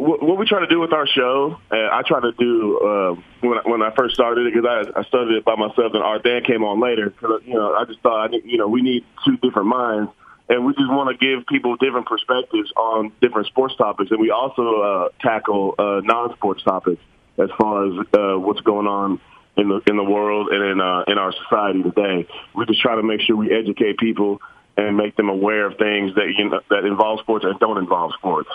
what 0.00 0.38
we 0.38 0.46
try 0.46 0.60
to 0.60 0.66
do 0.66 0.80
with 0.80 0.92
our 0.92 1.06
show, 1.06 1.58
and 1.70 1.90
I 1.90 2.02
try 2.02 2.20
to 2.20 2.32
do 2.32 2.78
uh, 2.78 3.22
when 3.40 3.58
I, 3.58 3.62
when 3.68 3.82
I 3.82 3.90
first 3.94 4.14
started 4.14 4.46
it 4.46 4.54
because 4.54 4.68
I, 4.68 5.00
I 5.00 5.04
started 5.04 5.36
it 5.36 5.44
by 5.44 5.56
myself, 5.56 5.92
and 5.94 6.02
our 6.02 6.18
dad 6.18 6.44
came 6.44 6.64
on 6.64 6.80
later. 6.80 7.10
Cause, 7.10 7.42
you 7.44 7.54
know, 7.54 7.74
I 7.74 7.84
just 7.84 8.00
thought, 8.00 8.32
you 8.32 8.58
know, 8.58 8.68
we 8.68 8.82
need 8.82 9.04
two 9.24 9.36
different 9.38 9.68
minds, 9.68 10.10
and 10.48 10.64
we 10.64 10.72
just 10.74 10.88
want 10.88 11.10
to 11.10 11.26
give 11.26 11.46
people 11.46 11.76
different 11.76 12.06
perspectives 12.06 12.72
on 12.76 13.12
different 13.20 13.46
sports 13.48 13.74
topics, 13.76 14.10
and 14.10 14.20
we 14.20 14.30
also 14.30 14.80
uh, 14.80 15.08
tackle 15.20 15.74
uh, 15.78 16.00
non-sports 16.02 16.62
topics 16.62 17.02
as 17.38 17.50
far 17.58 17.86
as 17.86 18.06
uh, 18.14 18.38
what's 18.38 18.60
going 18.60 18.86
on 18.86 19.20
in 19.56 19.68
the 19.68 19.80
in 19.86 19.96
the 19.96 20.04
world 20.04 20.48
and 20.50 20.62
in 20.64 20.80
uh, 20.80 21.04
in 21.08 21.18
our 21.18 21.32
society 21.32 21.82
today. 21.82 22.26
We 22.54 22.66
just 22.66 22.80
try 22.80 22.94
to 22.96 23.02
make 23.02 23.20
sure 23.20 23.36
we 23.36 23.52
educate 23.52 23.98
people 23.98 24.40
and 24.76 24.96
make 24.96 25.16
them 25.16 25.28
aware 25.28 25.66
of 25.66 25.76
things 25.76 26.14
that 26.14 26.32
you 26.36 26.48
know, 26.48 26.60
that 26.70 26.84
involve 26.84 27.20
sports 27.20 27.44
and 27.44 27.58
don't 27.58 27.78
involve 27.78 28.12
sports 28.14 28.48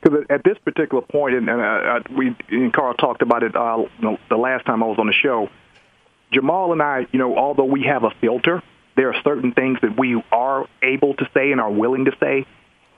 because 0.00 0.24
at 0.30 0.44
this 0.44 0.56
particular 0.58 1.02
point, 1.02 1.34
and, 1.34 1.48
and 1.48 1.60
uh, 1.60 2.00
we 2.16 2.34
and 2.50 2.72
Carl 2.72 2.94
talked 2.94 3.22
about 3.22 3.42
it 3.42 3.54
uh, 3.56 3.84
the 4.28 4.36
last 4.36 4.64
time 4.66 4.82
I 4.82 4.86
was 4.86 4.98
on 4.98 5.06
the 5.06 5.12
show. 5.12 5.48
Jamal 6.32 6.72
and 6.72 6.82
I, 6.82 7.06
you 7.10 7.18
know, 7.18 7.36
although 7.36 7.64
we 7.64 7.84
have 7.84 8.04
a 8.04 8.10
filter, 8.20 8.62
there 8.96 9.08
are 9.12 9.22
certain 9.22 9.52
things 9.52 9.78
that 9.82 9.98
we 9.98 10.22
are 10.30 10.66
able 10.82 11.14
to 11.14 11.28
say 11.32 11.52
and 11.52 11.60
are 11.60 11.70
willing 11.70 12.04
to 12.04 12.12
say 12.20 12.46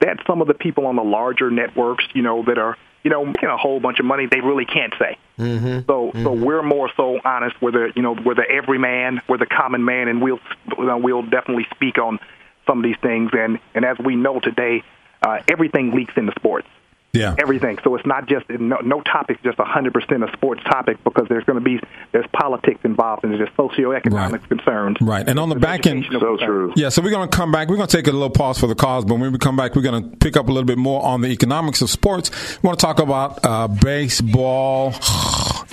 that 0.01 0.17
some 0.27 0.41
of 0.41 0.47
the 0.47 0.53
people 0.53 0.85
on 0.85 0.95
the 0.95 1.03
larger 1.03 1.49
networks, 1.49 2.03
you 2.13 2.21
know, 2.21 2.43
that 2.43 2.57
are 2.57 2.77
you 3.03 3.09
know 3.09 3.25
making 3.25 3.49
a 3.49 3.57
whole 3.57 3.79
bunch 3.79 3.99
of 3.99 4.05
money, 4.05 4.27
they 4.27 4.41
really 4.41 4.65
can't 4.65 4.93
say. 4.99 5.17
Mm-hmm. 5.39 5.79
So, 5.87 6.11
mm-hmm. 6.11 6.23
so 6.23 6.33
we're 6.33 6.63
more 6.63 6.89
so 6.95 7.19
honest. 7.23 7.55
We're 7.61 7.71
the 7.71 7.93
you 7.95 8.01
know 8.01 8.13
we're 8.13 8.35
the 8.35 8.49
everyman, 8.49 9.21
we're 9.27 9.37
the 9.37 9.47
common 9.47 9.83
man, 9.85 10.07
and 10.07 10.21
we'll 10.21 10.39
we'll 10.77 11.23
definitely 11.23 11.67
speak 11.73 11.97
on 11.97 12.19
some 12.67 12.79
of 12.79 12.83
these 12.83 12.99
things. 13.01 13.31
And 13.33 13.59
and 13.73 13.85
as 13.85 13.97
we 13.97 14.15
know 14.15 14.39
today, 14.39 14.83
uh, 15.21 15.39
everything 15.47 15.91
leaks 15.95 16.13
into 16.15 16.33
sports 16.37 16.67
yeah. 17.13 17.35
everything. 17.37 17.77
So 17.83 17.95
it's 17.95 18.05
not 18.05 18.27
just 18.27 18.49
no, 18.49 18.77
no 18.77 19.01
topic, 19.01 19.41
just 19.43 19.59
a 19.59 19.63
hundred 19.63 19.93
percent 19.93 20.23
a 20.23 20.31
sports 20.33 20.63
topic 20.63 21.03
because 21.03 21.27
there's 21.27 21.43
going 21.43 21.59
to 21.59 21.63
be 21.63 21.79
there's 22.11 22.25
politics 22.33 22.79
involved 22.83 23.23
and 23.23 23.33
there's 23.33 23.49
socioeconomic 23.49 24.31
right. 24.31 24.49
concerns. 24.49 24.97
Right, 25.01 25.27
and 25.27 25.39
on 25.39 25.49
the 25.49 25.55
back 25.55 25.85
end, 25.85 26.05
so 26.11 26.37
true. 26.37 26.73
Yeah, 26.75 26.89
so 26.89 27.01
we're 27.01 27.11
going 27.11 27.29
to 27.29 27.35
come 27.35 27.51
back. 27.51 27.67
We're 27.67 27.77
going 27.77 27.87
to 27.87 27.97
take 27.97 28.07
a 28.07 28.11
little 28.11 28.29
pause 28.29 28.59
for 28.59 28.67
the 28.67 28.75
cause, 28.75 29.05
but 29.05 29.15
when 29.15 29.31
we 29.31 29.37
come 29.37 29.55
back, 29.55 29.75
we're 29.75 29.81
going 29.81 30.11
to 30.11 30.17
pick 30.17 30.37
up 30.37 30.47
a 30.47 30.51
little 30.51 30.67
bit 30.67 30.77
more 30.77 31.03
on 31.03 31.21
the 31.21 31.29
economics 31.29 31.81
of 31.81 31.89
sports. 31.89 32.31
We 32.61 32.67
want 32.67 32.79
to 32.79 32.85
talk 32.85 32.99
about 32.99 33.43
uh, 33.45 33.67
baseball 33.67 34.91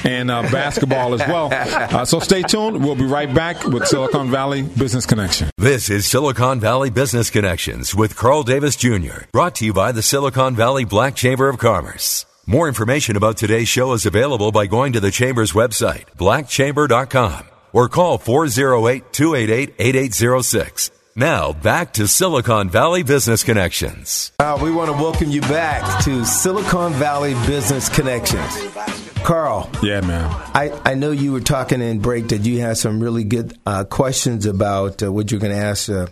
and 0.04 0.30
uh, 0.30 0.42
basketball 0.42 1.14
as 1.14 1.20
well. 1.20 1.48
Uh, 1.52 2.04
so 2.04 2.20
stay 2.20 2.42
tuned. 2.42 2.84
We'll 2.84 2.94
be 2.94 3.04
right 3.04 3.32
back 3.32 3.64
with 3.64 3.86
Silicon 3.86 4.30
Valley 4.30 4.62
Business 4.62 5.06
Connection. 5.06 5.50
This 5.56 5.90
is 5.90 6.06
Silicon 6.06 6.60
Valley 6.60 6.90
Business 6.90 7.30
Connections 7.30 7.94
with 7.94 8.16
Carl 8.16 8.42
Davis 8.42 8.76
Jr. 8.76 9.24
Brought 9.32 9.54
to 9.56 9.64
you 9.64 9.72
by 9.72 9.92
the 9.92 10.02
Silicon 10.02 10.54
Valley 10.54 10.84
Black 10.84 11.14
Chamber 11.14 11.48
of 11.48 11.58
Commerce. 11.58 12.26
More 12.46 12.68
information 12.68 13.16
about 13.16 13.36
today's 13.36 13.68
show 13.68 13.92
is 13.92 14.06
available 14.06 14.52
by 14.52 14.66
going 14.66 14.94
to 14.94 15.00
the 15.00 15.10
Chamber's 15.10 15.52
website, 15.52 16.04
blackchamber.com, 16.16 17.46
or 17.74 17.88
call 17.88 18.16
408 18.18 19.12
288 19.12 19.74
8806. 19.78 20.90
Now, 21.14 21.52
back 21.52 21.94
to 21.94 22.06
Silicon 22.06 22.70
Valley 22.70 23.02
Business 23.02 23.42
Connections. 23.42 24.30
Uh, 24.38 24.58
we 24.62 24.70
want 24.70 24.88
to 24.88 24.96
welcome 24.96 25.30
you 25.30 25.40
back 25.42 26.04
to 26.04 26.24
Silicon 26.24 26.92
Valley 26.92 27.34
Business 27.46 27.88
Connections. 27.88 29.07
Carl. 29.24 29.70
Yeah, 29.82 30.00
man. 30.00 30.28
I, 30.54 30.78
I 30.84 30.94
know 30.94 31.10
you 31.10 31.32
were 31.32 31.40
talking 31.40 31.80
in 31.80 32.00
break 32.00 32.28
that 32.28 32.44
you 32.44 32.60
had 32.60 32.76
some 32.76 33.00
really 33.00 33.24
good 33.24 33.56
uh, 33.66 33.84
questions 33.84 34.46
about 34.46 35.02
uh, 35.02 35.12
what 35.12 35.30
you're 35.30 35.40
going 35.40 35.54
to 35.54 35.62
ask 35.62 35.88
uh, 35.88 36.06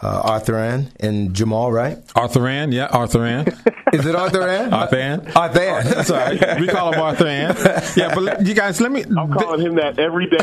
uh, 0.00 0.20
Arthur 0.24 0.56
Ann 0.56 0.92
and 1.00 1.34
Jamal, 1.34 1.72
right? 1.72 1.98
Arthur 2.14 2.46
Ann, 2.46 2.72
yeah, 2.72 2.86
Arthur 2.86 3.24
Ann. 3.24 3.46
Is 3.92 4.06
it 4.06 4.14
Arthur 4.14 4.46
Ann? 4.46 4.72
Arthur 4.72 4.96
Ann. 4.96 5.32
Arthur 5.34 5.60
Ann. 5.60 6.04
Sorry. 6.04 6.38
We 6.60 6.68
call 6.68 6.92
him 6.92 7.00
Arthur 7.00 7.26
Ann. 7.26 7.56
Yeah, 7.96 8.14
but 8.14 8.46
you 8.46 8.54
guys, 8.54 8.80
let 8.80 8.92
me. 8.92 9.02
I'm 9.02 9.32
calling 9.32 9.60
him 9.60 9.76
that 9.76 9.98
every 9.98 10.26
day. 10.28 10.38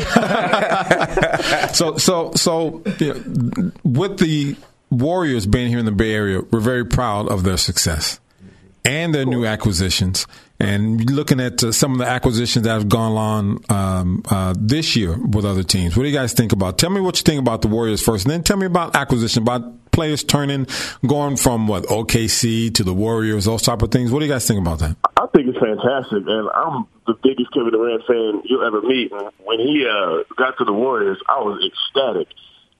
so, 1.72 1.96
so, 1.96 2.32
so, 2.34 2.82
you 2.98 3.14
know, 3.14 3.72
with 3.84 4.18
the 4.18 4.56
Warriors 4.90 5.46
being 5.46 5.68
here 5.68 5.78
in 5.78 5.84
the 5.84 5.92
Bay 5.92 6.12
Area, 6.12 6.42
we're 6.50 6.60
very 6.60 6.84
proud 6.84 7.28
of 7.28 7.42
their 7.44 7.56
success 7.56 8.20
and 8.84 9.14
their 9.14 9.24
new 9.24 9.44
acquisitions. 9.44 10.26
And 10.58 11.10
looking 11.10 11.38
at 11.40 11.62
uh, 11.62 11.72
some 11.72 11.92
of 11.92 11.98
the 11.98 12.06
acquisitions 12.06 12.64
that 12.64 12.72
have 12.72 12.88
gone 12.88 13.12
on 13.12 13.58
um, 13.68 14.22
uh, 14.30 14.54
this 14.58 14.96
year 14.96 15.16
with 15.18 15.44
other 15.44 15.62
teams, 15.62 15.96
what 15.96 16.04
do 16.04 16.08
you 16.08 16.14
guys 16.14 16.32
think 16.32 16.52
about? 16.52 16.78
Tell 16.78 16.90
me 16.90 17.00
what 17.00 17.18
you 17.18 17.22
think 17.22 17.40
about 17.40 17.62
the 17.62 17.68
Warriors 17.68 18.02
first, 18.02 18.24
and 18.24 18.32
then 18.32 18.42
tell 18.42 18.56
me 18.56 18.66
about 18.66 18.96
acquisition, 18.96 19.42
about 19.42 19.92
players 19.92 20.24
turning, 20.24 20.66
going 21.06 21.36
from 21.36 21.68
what 21.68 21.84
OKC 21.84 22.72
to 22.74 22.84
the 22.84 22.94
Warriors, 22.94 23.44
those 23.44 23.62
type 23.62 23.82
of 23.82 23.90
things. 23.90 24.10
What 24.10 24.20
do 24.20 24.26
you 24.26 24.32
guys 24.32 24.46
think 24.46 24.60
about 24.60 24.78
that? 24.78 24.96
I 25.16 25.26
think 25.34 25.48
it's 25.48 25.58
fantastic, 25.58 26.24
and 26.26 26.48
I'm 26.54 26.86
the 27.06 27.14
biggest 27.22 27.52
Kevin 27.52 27.72
Durant 27.72 28.06
fan 28.06 28.42
you'll 28.44 28.64
ever 28.64 28.80
meet. 28.80 29.12
When 29.44 29.58
he 29.58 29.86
uh, 29.86 30.24
got 30.36 30.56
to 30.58 30.64
the 30.64 30.72
Warriors, 30.72 31.18
I 31.28 31.40
was 31.40 31.60
ecstatic, 31.64 32.28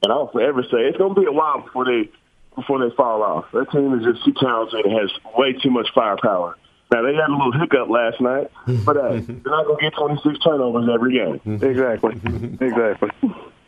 and 0.03 0.13
I'll 0.13 0.31
forever 0.31 0.63
say 0.63 0.89
it's 0.89 0.97
going 0.97 1.15
to 1.15 1.21
be 1.21 1.27
a 1.27 1.33
while 1.33 1.61
before 1.61 1.85
they 1.85 2.11
before 2.55 2.79
they 2.79 2.95
fall 2.97 3.23
off. 3.23 3.45
That 3.53 3.71
team 3.71 3.93
is 3.99 4.05
just 4.05 4.25
too 4.25 4.33
talented 4.41 4.87
and 4.87 4.93
has 4.99 5.11
way 5.37 5.53
too 5.53 5.71
much 5.71 5.89
firepower. 5.95 6.57
Now 6.93 7.03
they 7.03 7.15
had 7.15 7.29
a 7.29 7.33
little 7.33 7.53
hiccup 7.53 7.89
last 7.89 8.21
night, 8.21 8.51
but 8.85 8.97
uh, 8.97 9.13
they're 9.15 9.37
not 9.45 9.67
going 9.67 9.79
to 9.79 9.83
get 9.83 9.95
26 9.95 10.39
turnovers 10.39 10.89
every 10.93 11.15
game. 11.15 11.41
Exactly, 11.63 12.15
exactly. 12.61 13.11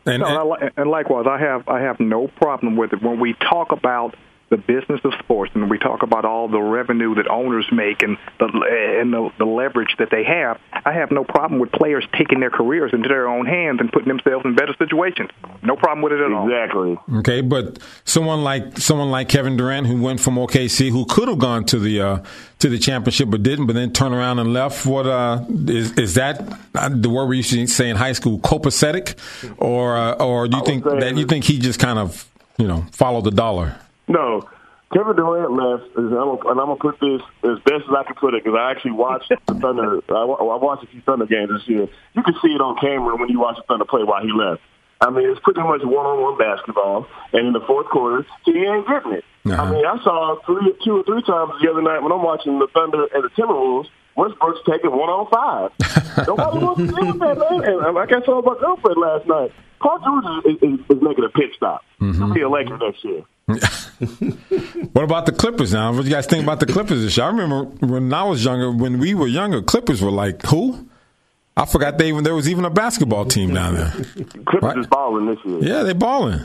And, 0.05 0.21
no, 0.21 0.55
and, 0.55 0.71
and 0.77 0.89
likewise, 0.89 1.25
I 1.29 1.37
have 1.39 1.67
I 1.67 1.81
have 1.81 1.99
no 1.99 2.27
problem 2.27 2.77
with 2.77 2.93
it 2.93 3.01
when 3.03 3.19
we 3.19 3.33
talk 3.33 3.71
about 3.71 4.15
the 4.49 4.57
business 4.57 4.99
of 5.03 5.13
sports 5.19 5.51
and 5.53 5.69
we 5.69 5.77
talk 5.77 6.03
about 6.03 6.25
all 6.25 6.47
the 6.47 6.59
revenue 6.59 7.15
that 7.15 7.27
owners 7.29 7.67
make 7.71 8.01
and 8.01 8.17
the 8.39 8.45
and 8.99 9.13
the, 9.13 9.29
the 9.37 9.45
leverage 9.45 9.95
that 9.99 10.09
they 10.11 10.23
have, 10.23 10.59
I 10.71 10.93
have 10.93 11.11
no 11.11 11.23
problem 11.23 11.59
with 11.59 11.71
players 11.71 12.05
taking 12.17 12.39
their 12.39 12.49
careers 12.49 12.91
into 12.93 13.07
their 13.07 13.27
own 13.27 13.45
hands 13.45 13.79
and 13.79 13.91
putting 13.91 14.07
themselves 14.07 14.45
in 14.45 14.55
better 14.55 14.73
situations. 14.77 15.29
No 15.61 15.75
problem 15.75 16.01
with 16.01 16.13
it 16.13 16.19
at 16.19 16.31
all. 16.31 16.49
Exactly. 16.49 16.97
Okay, 17.19 17.41
but 17.41 17.79
someone 18.05 18.43
like 18.43 18.77
someone 18.77 19.11
like 19.11 19.29
Kevin 19.29 19.55
Durant 19.55 19.87
who 19.87 20.01
went 20.01 20.19
from 20.19 20.35
OKC 20.35 20.89
who 20.89 21.05
could 21.05 21.27
have 21.27 21.39
gone 21.39 21.65
to 21.65 21.79
the 21.79 22.01
uh, 22.01 22.23
to 22.59 22.69
the 22.69 22.79
championship 22.79 23.29
but 23.29 23.43
didn't, 23.43 23.67
but 23.67 23.73
then 23.73 23.93
turned 23.93 24.15
around 24.15 24.39
and 24.39 24.51
left. 24.51 24.85
What 24.85 25.05
uh, 25.05 25.45
is 25.67 25.91
is 25.93 26.15
that 26.15 26.41
uh, 26.73 26.89
the 26.89 27.09
word 27.09 27.27
we 27.27 27.37
used 27.37 27.51
to 27.51 27.67
say 27.67 27.89
in 27.89 27.95
high 27.95 28.13
school, 28.13 28.39
copacetic, 28.39 29.15
or 29.57 29.95
uh, 29.95 30.13
or 30.13 30.47
do 30.47 30.57
you 30.57 30.65
think 30.65 30.83
that 30.83 31.15
you 31.17 31.25
think 31.25 31.45
he 31.45 31.59
just 31.59 31.79
kind 31.79 31.99
of 31.99 32.27
you 32.57 32.67
know 32.67 32.85
followed 32.91 33.25
the 33.25 33.31
dollar? 33.31 33.79
No, 34.09 34.41
Kevin 34.91 35.15
Durant 35.15 35.53
left, 35.53 35.95
and 35.95 36.07
I'm, 36.17 36.41
gonna, 36.41 36.75
put 36.75 36.99
this 36.99 37.21
as 37.45 37.59
best 37.61 37.85
as 37.85 37.93
I 37.93 38.03
can 38.03 38.15
put 38.15 38.33
it 38.33 38.43
because 38.43 38.57
I 38.57 38.71
actually 38.71 38.97
watched 38.97 39.29
the 39.29 39.53
Thunder. 39.53 40.01
I, 40.09 40.25
I 40.25 40.57
watched 40.57 40.83
a 40.83 40.87
few 40.87 41.01
Thunder 41.01 41.27
games 41.27 41.51
this 41.53 41.67
year. 41.69 41.87
You 42.13 42.23
can 42.23 42.33
see 42.41 42.49
it 42.49 42.61
on 42.61 42.75
camera 42.81 43.15
when 43.15 43.29
you 43.29 43.39
watch 43.39 43.57
the 43.57 43.63
Thunder 43.69 43.85
play 43.85 44.03
while 44.03 44.25
he 44.25 44.33
left. 44.33 44.61
I 44.99 45.11
mean, 45.11 45.29
it's 45.29 45.39
pretty 45.39 45.61
much 45.61 45.81
one-on-one 45.85 46.37
basketball, 46.37 47.07
and 47.31 47.47
in 47.47 47.53
the 47.53 47.61
fourth 47.61 47.87
quarter, 47.87 48.25
he 48.43 48.51
ain't 48.65 48.87
getting 48.87 49.13
it. 49.13 49.23
Uh-huh. 49.45 49.61
I 49.61 49.71
mean, 49.71 49.85
I 49.85 49.95
saw 50.03 50.41
three, 50.45 50.73
two 50.83 50.97
or 50.97 51.03
three 51.03 51.21
times 51.21 51.53
the 51.61 51.69
other 51.69 51.81
night 51.81 52.01
when 52.01 52.11
I'm 52.11 52.23
watching 52.23 52.57
the 52.57 52.67
Thunder 52.73 53.05
and 53.13 53.23
the 53.23 53.29
Timberwolves. 53.37 53.87
Westbrook's 54.17 54.59
taking 54.67 54.91
one 54.91 55.07
on 55.07 55.29
five. 55.31 55.71
Nobody 56.27 56.59
wants 56.59 56.81
to 56.81 56.87
deal 56.87 57.07
with 57.07 57.19
that, 57.19 57.37
man. 57.39 57.63
And 57.63 57.95
like 57.95 58.11
I 58.11 58.19
saw 58.25 58.41
my 58.41 58.59
girlfriend 58.59 58.99
last 58.99 59.25
night, 59.27 59.53
Paul 59.79 59.99
George 60.03 60.45
is, 60.45 60.55
is, 60.61 60.79
is 60.89 61.01
making 61.01 61.23
a 61.23 61.29
pit 61.29 61.51
stop. 61.55 61.85
Mm-hmm. 62.01 62.33
He'll 62.33 62.51
be 62.51 62.85
next 62.85 63.05
year. 63.05 63.23
what 64.93 65.03
about 65.03 65.25
the 65.25 65.31
Clippers 65.31 65.73
now? 65.73 65.91
What 65.91 66.03
do 66.03 66.07
you 66.07 66.13
guys 66.13 66.27
think 66.27 66.43
about 66.43 66.59
the 66.59 66.67
Clippers 66.67 67.01
this 67.01 67.17
year? 67.17 67.25
I 67.25 67.29
remember 67.29 67.63
when 67.85 68.13
I 68.13 68.23
was 68.23 68.45
younger, 68.45 68.71
when 68.71 68.99
we 68.99 69.15
were 69.15 69.27
younger, 69.27 69.61
Clippers 69.61 70.01
were 70.01 70.11
like, 70.11 70.45
who? 70.45 70.87
I 71.57 71.65
forgot 71.65 71.97
they 71.97 72.07
even 72.09 72.23
there 72.23 72.35
was 72.35 72.47
even 72.47 72.63
a 72.63 72.69
basketball 72.69 73.25
team 73.25 73.53
down 73.53 73.75
there. 73.75 73.91
Clippers 74.45 74.61
right? 74.61 74.77
is 74.77 74.87
balling 74.87 75.25
this 75.25 75.39
year. 75.43 75.59
Yeah, 75.61 75.83
they 75.83 75.93
balling. 75.93 76.39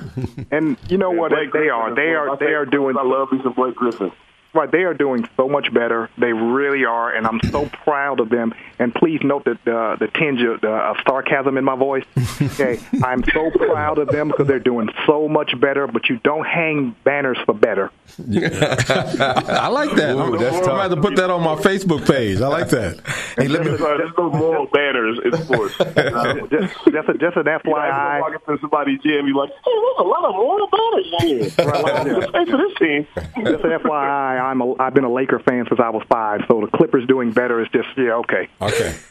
And 0.51 0.77
you 0.89 0.99
know 0.99 1.11
what? 1.11 1.31
They, 1.31 1.47
they 1.57 1.69
are. 1.69 1.95
They 1.95 2.15
are. 2.15 2.37
They 2.37 2.47
are 2.55 2.67
doing. 2.67 2.97
I 2.97 3.03
love 3.05 3.31
me 3.31 3.39
some 3.43 3.53
Blake 3.53 3.77
Griffin. 3.77 4.11
Right, 4.55 4.71
they 4.71 4.85
are 4.85 4.95
doing 4.95 5.29
so 5.37 5.49
much 5.49 5.75
better. 5.75 6.09
They 6.17 6.33
really 6.33 6.85
are, 6.85 7.13
and 7.13 7.27
I'm 7.27 7.41
so 7.51 7.67
proud 7.67 8.21
of 8.21 8.29
them. 8.29 8.55
And 8.79 8.95
please 8.95 9.21
note 9.25 9.45
that 9.47 9.67
uh, 9.67 9.97
the 9.97 10.07
tinge 10.07 10.43
of, 10.43 10.63
uh, 10.63 10.69
of 10.69 10.97
sarcasm 11.07 11.59
in 11.59 11.65
my 11.65 11.75
voice. 11.75 12.05
Okay, 12.41 12.79
I'm 13.05 13.25
so 13.33 13.51
proud 13.51 13.99
of 13.99 14.09
them 14.09 14.29
because 14.29 14.47
they're 14.47 14.61
doing 14.61 14.91
so 15.07 15.27
much 15.29 15.59
better. 15.61 15.89
But 15.89 16.09
you 16.09 16.21
don't 16.23 16.45
hang 16.45 16.95
banners 17.03 17.39
for 17.45 17.53
better. 17.55 17.91
I 18.19 19.69
like 19.69 19.91
that. 19.97 20.15
Ooh, 20.15 20.21
I'm, 20.21 20.39
that's 20.39 20.57
I'm 20.57 20.75
about 20.75 20.89
to 20.95 21.01
put 21.01 21.17
that 21.17 21.31
on 21.31 21.43
my 21.43 21.57
Facebook 21.57 22.07
page. 22.07 22.41
I 22.41 22.47
like 22.47 22.69
that. 22.69 23.01
Hey, 23.37 23.49
let 23.49 23.65
me. 23.65 23.73
There's 23.73 24.13
no 24.17 24.31
moral 24.31 24.67
banners 24.67 25.19
in 25.25 25.33
sports. 25.45 25.75
Uh, 26.05 26.47
just, 26.49 26.75
just, 26.85 27.09
a, 27.09 27.15
just 27.15 27.37
an 27.37 27.45
FYI. 27.45 28.17
You 28.17 28.23
walk 28.23 28.43
into 28.49 28.61
somebody's 28.61 29.01
gym, 29.01 29.27
you're 29.27 29.37
like, 29.37 29.51
hey, 29.51 29.57
there's 29.65 29.99
a 29.99 30.03
lot 30.03 30.25
of 30.25 30.35
moral 30.35 30.69
banners 30.69 31.07
here. 31.19 31.67
right, 31.67 32.07
just 32.07 32.51
for 32.51 32.57
this 32.57 32.75
team. 32.79 33.07
Just 33.45 33.65
an 33.65 33.71
FYI. 33.71 34.44
I'm 34.45 34.61
a, 34.61 34.75
I've 34.81 34.95
been 34.95 35.05
a 35.05 35.13
Laker 35.13 35.39
fan 35.39 35.65
since 35.69 35.81
I 35.81 35.91
was 35.91 36.03
five, 36.09 36.43
so 36.49 36.61
the 36.61 36.67
Clippers 36.77 37.07
doing 37.07 37.33
better 37.33 37.61
is 37.63 37.69
just 37.73 37.89
yeah 37.97 38.15
okay. 38.17 38.49
Okay, 38.61 38.95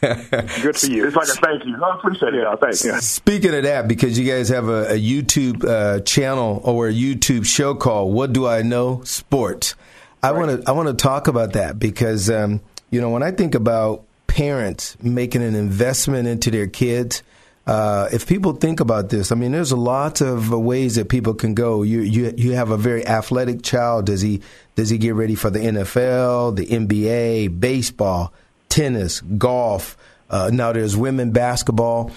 good 0.62 0.76
for 0.76 0.86
you. 0.86 1.06
It's 1.06 1.16
like 1.16 1.28
a 1.28 1.32
thank 1.32 1.64
you. 1.64 1.82
I 1.82 1.96
appreciate 1.96 2.34
it. 2.34 2.42
Yeah, 2.42 2.56
thanks. 2.56 2.84
Yeah. 2.84 3.00
Speaking 3.00 3.54
of 3.54 3.64
that, 3.64 3.88
because 3.88 4.18
you 4.18 4.30
guys 4.30 4.48
have 4.48 4.68
a, 4.68 4.92
a 4.92 5.00
YouTube 5.00 5.64
uh, 5.64 6.00
channel 6.00 6.60
or 6.64 6.88
a 6.88 6.92
YouTube 6.92 7.44
show 7.44 7.74
called 7.74 8.14
"What 8.14 8.32
Do 8.32 8.46
I 8.46 8.62
Know 8.62 9.02
Sports," 9.04 9.74
I 10.22 10.32
want 10.32 10.62
to 10.62 10.70
I 10.70 10.72
want 10.72 10.88
to 10.88 10.94
talk 10.94 11.28
about 11.28 11.52
that 11.52 11.78
because 11.78 12.30
um, 12.30 12.60
you 12.90 13.00
know 13.00 13.10
when 13.10 13.22
I 13.22 13.30
think 13.30 13.54
about 13.54 14.04
parents 14.26 14.96
making 15.02 15.42
an 15.42 15.54
investment 15.54 16.26
into 16.26 16.50
their 16.50 16.66
kids 16.66 17.22
uh, 17.66 18.08
if 18.12 18.26
people 18.26 18.52
think 18.52 18.80
about 18.80 19.08
this, 19.08 19.32
I 19.32 19.36
mean, 19.36 19.52
there's 19.52 19.72
a 19.72 19.76
lot 19.76 20.20
of 20.20 20.50
ways 20.50 20.96
that 20.96 21.08
people 21.08 21.32
can 21.32 21.54
go. 21.54 21.82
You 21.82 22.00
you 22.00 22.34
you 22.36 22.52
have 22.52 22.70
a 22.70 22.76
very 22.76 23.06
athletic 23.06 23.62
child. 23.62 24.06
Does 24.06 24.20
he 24.20 24.42
does 24.74 24.90
he 24.90 24.98
get 24.98 25.14
ready 25.14 25.34
for 25.34 25.48
the 25.48 25.60
NFL, 25.60 26.56
the 26.56 26.66
NBA, 26.66 27.58
baseball, 27.58 28.32
tennis, 28.68 29.20
golf? 29.20 29.96
Uh, 30.28 30.50
now 30.52 30.72
there's 30.72 30.96
women 30.96 31.30
basketball. 31.30 32.10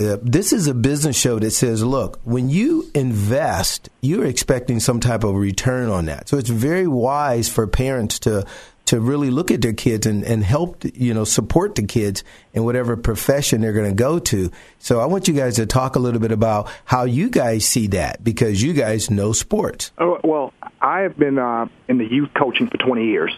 Uh, 0.00 0.16
this 0.22 0.52
is 0.52 0.66
a 0.66 0.72
business 0.72 1.18
show 1.18 1.38
that 1.38 1.50
says, 1.50 1.84
look, 1.84 2.18
when 2.24 2.48
you 2.48 2.90
invest, 2.94 3.90
you're 4.00 4.24
expecting 4.24 4.80
some 4.80 4.98
type 4.98 5.24
of 5.24 5.34
return 5.34 5.90
on 5.90 6.06
that. 6.06 6.26
So 6.26 6.38
it's 6.38 6.48
very 6.48 6.86
wise 6.86 7.50
for 7.50 7.66
parents 7.66 8.18
to 8.20 8.46
to 8.90 9.00
really 9.00 9.30
look 9.30 9.52
at 9.52 9.62
their 9.62 9.72
kids 9.72 10.04
and, 10.04 10.24
and 10.24 10.42
help, 10.42 10.84
you 10.94 11.14
know, 11.14 11.22
support 11.22 11.76
the 11.76 11.84
kids 11.84 12.24
in 12.52 12.64
whatever 12.64 12.96
profession 12.96 13.60
they're 13.60 13.72
going 13.72 13.88
to 13.88 13.94
go 13.94 14.18
to. 14.18 14.50
So 14.80 14.98
I 14.98 15.06
want 15.06 15.28
you 15.28 15.34
guys 15.34 15.54
to 15.56 15.66
talk 15.66 15.94
a 15.94 16.00
little 16.00 16.18
bit 16.18 16.32
about 16.32 16.68
how 16.86 17.04
you 17.04 17.30
guys 17.30 17.64
see 17.64 17.86
that 17.88 18.24
because 18.24 18.60
you 18.60 18.72
guys 18.72 19.08
know 19.08 19.32
sports. 19.32 19.92
Oh, 19.96 20.18
well, 20.24 20.52
I 20.80 21.02
have 21.02 21.16
been 21.16 21.38
uh, 21.38 21.68
in 21.86 21.98
the 21.98 22.04
youth 22.04 22.30
coaching 22.36 22.68
for 22.68 22.78
20 22.78 23.06
years, 23.06 23.32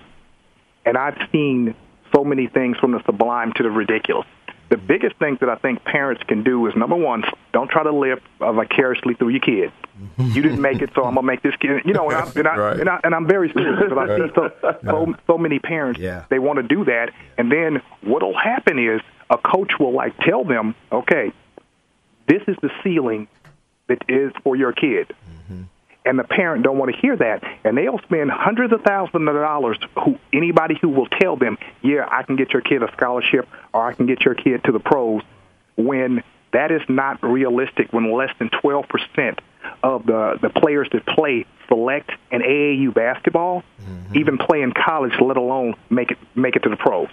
and 0.87 0.97
I've 0.97 1.19
seen 1.31 1.75
so 2.15 2.25
many 2.25 2.47
things 2.47 2.79
from 2.79 2.93
the 2.93 3.03
sublime 3.05 3.53
to 3.57 3.62
the 3.62 3.71
ridiculous 3.71 4.27
the 4.71 4.79
biggest 4.79 5.17
thing 5.17 5.37
that 5.41 5.51
I 5.51 5.57
think 5.57 5.85
parents 5.85 6.23
can 6.27 6.45
do 6.45 6.67
is 6.67 6.75
number 6.75 6.97
one, 6.97 7.25
don't 7.53 7.71
try 7.71 7.83
to 7.83 7.93
live 7.93 8.21
uh, 8.41 8.53
vicariously 8.53 9.12
through 9.12 9.29
your 9.29 9.41
kid. 9.41 9.71
You 10.19 10.43
didn't 10.43 10.61
make 10.61 10.81
it, 10.83 10.91
so 10.95 11.05
I'm 11.05 11.15
gonna 11.15 11.27
make 11.27 11.43
this 11.43 11.55
kid. 11.57 11.83
You 11.85 11.93
know, 11.93 12.11
and, 12.11 12.19
I, 12.19 12.33
and, 12.37 12.49
I, 12.49 12.57
right. 12.57 12.81
and, 12.81 12.88
I, 12.88 13.01
and 13.05 13.15
I'm 13.15 13.27
very 13.27 13.53
serious 13.53 13.81
because 13.83 13.99
I 13.99 14.17
see 14.17 14.33
so, 14.35 14.77
so 14.85 15.15
so 15.27 15.38
many 15.38 15.59
parents 15.59 16.01
yeah. 16.01 16.25
they 16.31 16.38
want 16.38 16.59
to 16.59 16.62
do 16.62 16.85
that, 16.85 17.11
and 17.38 17.51
then 17.51 17.83
what'll 18.03 18.37
happen 18.37 18.79
is 18.79 19.01
a 19.31 19.38
coach 19.38 19.73
will 19.79 19.93
like 19.93 20.17
tell 20.19 20.45
them, 20.45 20.75
okay, 20.91 21.33
this 22.29 22.43
is 22.47 22.57
the 22.62 22.71
ceiling 22.83 23.29
that 23.88 24.03
is 24.09 24.33
for 24.43 24.57
your 24.57 24.73
kid. 24.73 25.09
Mm-hmm 25.09 25.62
and 26.05 26.19
the 26.19 26.25
parent 26.25 26.65
don't 26.65 26.79
want 26.79 26.93
to 26.95 27.01
hear 27.01 27.17
that, 27.17 27.43
and 27.65 27.77
they'll 27.77 28.01
spend 28.01 28.31
hundreds 28.31 28.73
of 28.73 28.83
thousands 28.83 29.29
of 29.29 29.35
dollars. 29.35 29.79
Who 30.05 30.19
anybody 30.33 30.77
who 30.81 30.88
will 30.88 31.07
tell 31.07 31.37
them, 31.37 31.59
yeah, 31.83 32.07
I 32.11 32.23
can 32.23 32.37
get 32.37 32.53
your 32.53 32.62
kid 32.62 32.83
a 32.83 32.93
scholarship, 32.93 33.49
or 33.73 33.87
I 33.87 33.93
can 33.93 34.07
get 34.07 34.23
your 34.23 34.35
kid 34.35 34.65
to 34.65 34.73
the 34.73 34.81
pros, 34.81 35.23
when 35.77 36.23
that 36.53 36.71
is 36.71 36.83
not 36.88 37.23
realistic. 37.23 37.93
When 37.93 38.12
less 38.12 38.31
than 38.38 38.51
twelve 38.51 38.87
percent 38.88 39.41
of 39.83 40.07
the 40.07 40.38
the 40.40 40.51
players 40.51 40.88
that 40.92 41.07
play 41.07 41.46
select 41.68 42.11
an 42.31 42.40
AAU 42.40 42.92
basketball, 42.94 43.62
mm-hmm. 43.81 44.16
even 44.16 44.38
play 44.38 44.62
in 44.62 44.72
college, 44.72 45.12
let 45.20 45.37
alone 45.37 45.75
make 45.90 46.11
it 46.11 46.18
make 46.35 46.57
it 46.57 46.62
to 46.64 46.68
the 46.68 46.77
pros. 46.77 47.09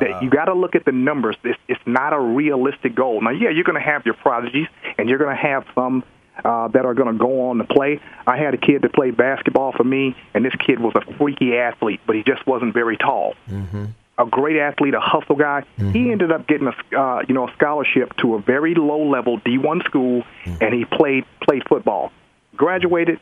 Wow. 0.00 0.20
You 0.20 0.30
got 0.30 0.46
to 0.46 0.54
look 0.54 0.74
at 0.74 0.84
the 0.84 0.92
numbers. 0.92 1.36
It's, 1.42 1.58
it's 1.66 1.80
not 1.86 2.12
a 2.12 2.20
realistic 2.20 2.94
goal. 2.94 3.20
Now, 3.22 3.30
yeah, 3.30 3.50
you're 3.50 3.64
going 3.64 3.82
to 3.82 3.86
have 3.86 4.04
your 4.04 4.14
prodigies, 4.14 4.68
and 4.98 5.08
you're 5.08 5.18
going 5.18 5.34
to 5.34 5.42
have 5.42 5.64
some 5.74 6.04
uh, 6.44 6.68
that 6.68 6.84
are 6.84 6.94
going 6.94 7.12
to 7.12 7.18
go 7.18 7.48
on 7.48 7.58
to 7.58 7.64
play. 7.64 8.00
I 8.26 8.36
had 8.36 8.54
a 8.54 8.58
kid 8.58 8.82
that 8.82 8.92
played 8.92 9.16
basketball 9.16 9.72
for 9.72 9.84
me, 9.84 10.16
and 10.34 10.44
this 10.44 10.54
kid 10.54 10.78
was 10.78 10.94
a 10.94 11.14
freaky 11.14 11.56
athlete, 11.56 12.00
but 12.06 12.16
he 12.16 12.22
just 12.22 12.46
wasn't 12.46 12.74
very 12.74 12.96
tall. 12.96 13.34
Mm-hmm. 13.50 13.86
A 14.18 14.26
great 14.26 14.56
athlete, 14.56 14.94
a 14.94 15.00
hustle 15.00 15.36
guy. 15.36 15.64
Mm-hmm. 15.78 15.92
He 15.92 16.10
ended 16.10 16.32
up 16.32 16.46
getting 16.48 16.66
a 16.66 16.98
uh, 16.98 17.22
you 17.28 17.34
know 17.34 17.48
a 17.48 17.52
scholarship 17.54 18.16
to 18.18 18.34
a 18.34 18.40
very 18.40 18.74
low 18.74 19.08
level 19.08 19.38
D1 19.40 19.84
school, 19.84 20.24
mm-hmm. 20.44 20.62
and 20.62 20.74
he 20.74 20.84
played 20.84 21.24
played 21.40 21.62
football. 21.68 22.12
Graduated, 22.56 23.20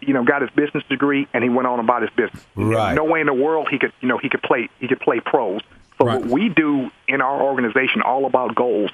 you 0.00 0.14
know, 0.14 0.24
got 0.24 0.40
his 0.40 0.50
business 0.50 0.84
degree, 0.88 1.28
and 1.34 1.44
he 1.44 1.50
went 1.50 1.66
on 1.66 1.80
about 1.80 2.02
his 2.02 2.10
business. 2.16 2.44
Right. 2.56 2.94
No 2.94 3.04
way 3.04 3.20
in 3.20 3.26
the 3.26 3.34
world 3.34 3.68
he 3.70 3.78
could 3.78 3.92
you 4.00 4.08
know 4.08 4.18
he 4.18 4.28
could 4.28 4.42
play 4.42 4.70
he 4.80 4.88
could 4.88 5.00
play 5.00 5.20
pros. 5.20 5.60
So 5.98 6.06
right. 6.06 6.20
what 6.20 6.30
we 6.30 6.48
do 6.48 6.90
in 7.08 7.20
our 7.20 7.42
organization 7.42 8.02
all 8.02 8.24
about 8.24 8.54
goals 8.54 8.90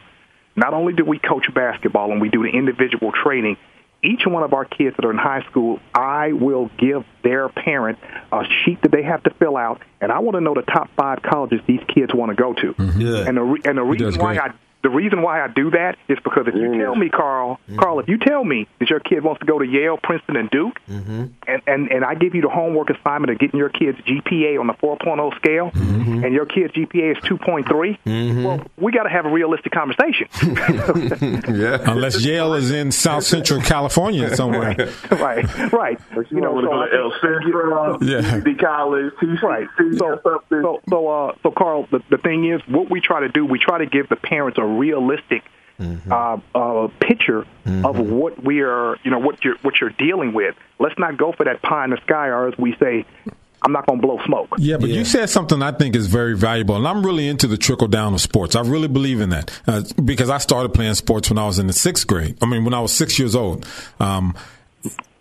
not 0.56 0.72
only 0.72 0.92
do 0.92 1.04
we 1.04 1.18
coach 1.18 1.52
basketball 1.52 2.12
and 2.12 2.20
we 2.20 2.28
do 2.28 2.42
the 2.42 2.50
individual 2.50 3.12
training, 3.12 3.56
each 4.04 4.26
one 4.26 4.42
of 4.42 4.52
our 4.52 4.64
kids 4.64 4.96
that 4.96 5.04
are 5.04 5.10
in 5.10 5.18
high 5.18 5.42
school, 5.50 5.80
I 5.94 6.32
will 6.32 6.70
give 6.78 7.04
their 7.22 7.48
parent 7.48 7.98
a 8.32 8.44
sheet 8.44 8.82
that 8.82 8.92
they 8.92 9.02
have 9.02 9.22
to 9.24 9.30
fill 9.30 9.56
out, 9.56 9.80
and 10.00 10.12
I 10.12 10.18
want 10.20 10.36
to 10.36 10.40
know 10.40 10.54
the 10.54 10.62
top 10.62 10.90
five 10.96 11.22
colleges 11.22 11.60
these 11.66 11.82
kids 11.88 12.14
want 12.14 12.30
to 12.30 12.36
go 12.36 12.52
to. 12.54 12.74
Mm-hmm. 12.74 13.28
And 13.28 13.36
the 13.36 13.68
and 13.68 13.78
the 13.78 13.82
reason 13.82 14.20
why 14.20 14.36
I 14.36 14.52
the 14.84 14.90
reason 14.90 15.22
why 15.22 15.42
I 15.42 15.48
do 15.48 15.70
that 15.70 15.96
is 16.08 16.18
because 16.22 16.46
if 16.46 16.54
you 16.54 16.78
tell 16.78 16.94
me, 16.94 17.08
Carl, 17.08 17.58
mm-hmm. 17.64 17.78
Carl, 17.78 18.00
if 18.00 18.08
you 18.08 18.18
tell 18.18 18.44
me 18.44 18.68
that 18.80 18.90
your 18.90 19.00
kid 19.00 19.24
wants 19.24 19.40
to 19.40 19.46
go 19.46 19.58
to 19.58 19.64
Yale, 19.64 19.96
Princeton, 19.96 20.36
and 20.36 20.50
Duke, 20.50 20.78
mm-hmm. 20.86 21.24
and, 21.48 21.62
and 21.66 21.88
and 21.90 22.04
I 22.04 22.14
give 22.14 22.34
you 22.34 22.42
the 22.42 22.50
homework 22.50 22.90
assignment 22.90 23.32
of 23.32 23.38
getting 23.38 23.58
your 23.58 23.70
kid's 23.70 23.98
GPA 24.00 24.60
on 24.60 24.66
the 24.66 24.74
4.0 24.74 25.36
scale, 25.36 25.70
mm-hmm. 25.70 26.22
and 26.22 26.34
your 26.34 26.44
kid's 26.44 26.74
GPA 26.74 27.16
is 27.16 27.24
2.3, 27.24 27.64
mm-hmm. 27.64 28.44
well, 28.44 28.60
we 28.76 28.92
got 28.92 29.04
to 29.04 29.08
have 29.08 29.24
a 29.24 29.30
realistic 29.30 29.72
conversation. 29.72 30.28
yeah. 31.54 31.78
Unless 31.90 32.22
Yale 32.22 32.52
is 32.52 32.70
in 32.70 32.92
South 32.92 33.24
Central 33.24 33.62
California 33.62 34.36
somewhere. 34.36 34.92
right, 35.10 35.72
right. 35.72 35.98
You, 36.30 36.42
know, 36.42 36.60
so 36.60 36.82
El 36.82 37.12
Centro, 37.22 37.98
yeah. 38.02 38.38
the 38.38 38.54
college, 38.60 39.14
right. 39.42 39.66
So, 39.96 40.20
so, 40.22 40.80
so, 40.90 41.08
uh, 41.08 41.34
so, 41.42 41.50
Carl, 41.50 41.88
the, 41.90 42.02
the 42.10 42.18
thing 42.18 42.50
is, 42.50 42.60
what 42.68 42.90
we 42.90 43.00
try 43.00 43.20
to 43.20 43.30
do, 43.30 43.46
we 43.46 43.58
try 43.58 43.78
to 43.78 43.86
give 43.86 44.10
the 44.10 44.16
parents 44.16 44.58
a 44.58 44.73
realistic 44.78 45.42
mm-hmm. 45.78 46.12
uh, 46.12 46.38
uh, 46.54 46.88
picture 47.00 47.46
mm-hmm. 47.64 47.84
of 47.84 47.98
what 47.98 48.42
we 48.42 48.60
are, 48.62 48.96
you 49.04 49.10
know, 49.10 49.18
what 49.18 49.44
you're 49.44 49.56
what 49.62 49.80
you're 49.80 49.90
dealing 49.90 50.32
with. 50.32 50.54
Let's 50.78 50.98
not 50.98 51.16
go 51.16 51.32
for 51.32 51.44
that 51.44 51.62
pie 51.62 51.84
in 51.84 51.90
the 51.90 52.00
sky, 52.04 52.28
or 52.28 52.48
as 52.48 52.58
we 52.58 52.76
say, 52.76 53.04
I'm 53.62 53.72
not 53.72 53.86
going 53.86 54.00
to 54.00 54.06
blow 54.06 54.20
smoke. 54.24 54.54
Yeah, 54.58 54.76
but 54.76 54.90
yeah. 54.90 54.98
you 54.98 55.04
said 55.04 55.30
something 55.30 55.62
I 55.62 55.72
think 55.72 55.96
is 55.96 56.06
very 56.06 56.36
valuable, 56.36 56.76
and 56.76 56.86
I'm 56.86 57.04
really 57.04 57.28
into 57.28 57.46
the 57.46 57.56
trickle 57.56 57.88
down 57.88 58.14
of 58.14 58.20
sports. 58.20 58.54
I 58.54 58.60
really 58.60 58.88
believe 58.88 59.20
in 59.20 59.30
that 59.30 59.50
uh, 59.66 59.82
because 60.04 60.30
I 60.30 60.38
started 60.38 60.74
playing 60.74 60.94
sports 60.94 61.30
when 61.30 61.38
I 61.38 61.46
was 61.46 61.58
in 61.58 61.66
the 61.66 61.72
sixth 61.72 62.06
grade. 62.06 62.36
I 62.42 62.46
mean, 62.46 62.64
when 62.64 62.74
I 62.74 62.80
was 62.80 62.92
six 62.92 63.18
years 63.18 63.34
old. 63.34 63.66
Um, 64.00 64.34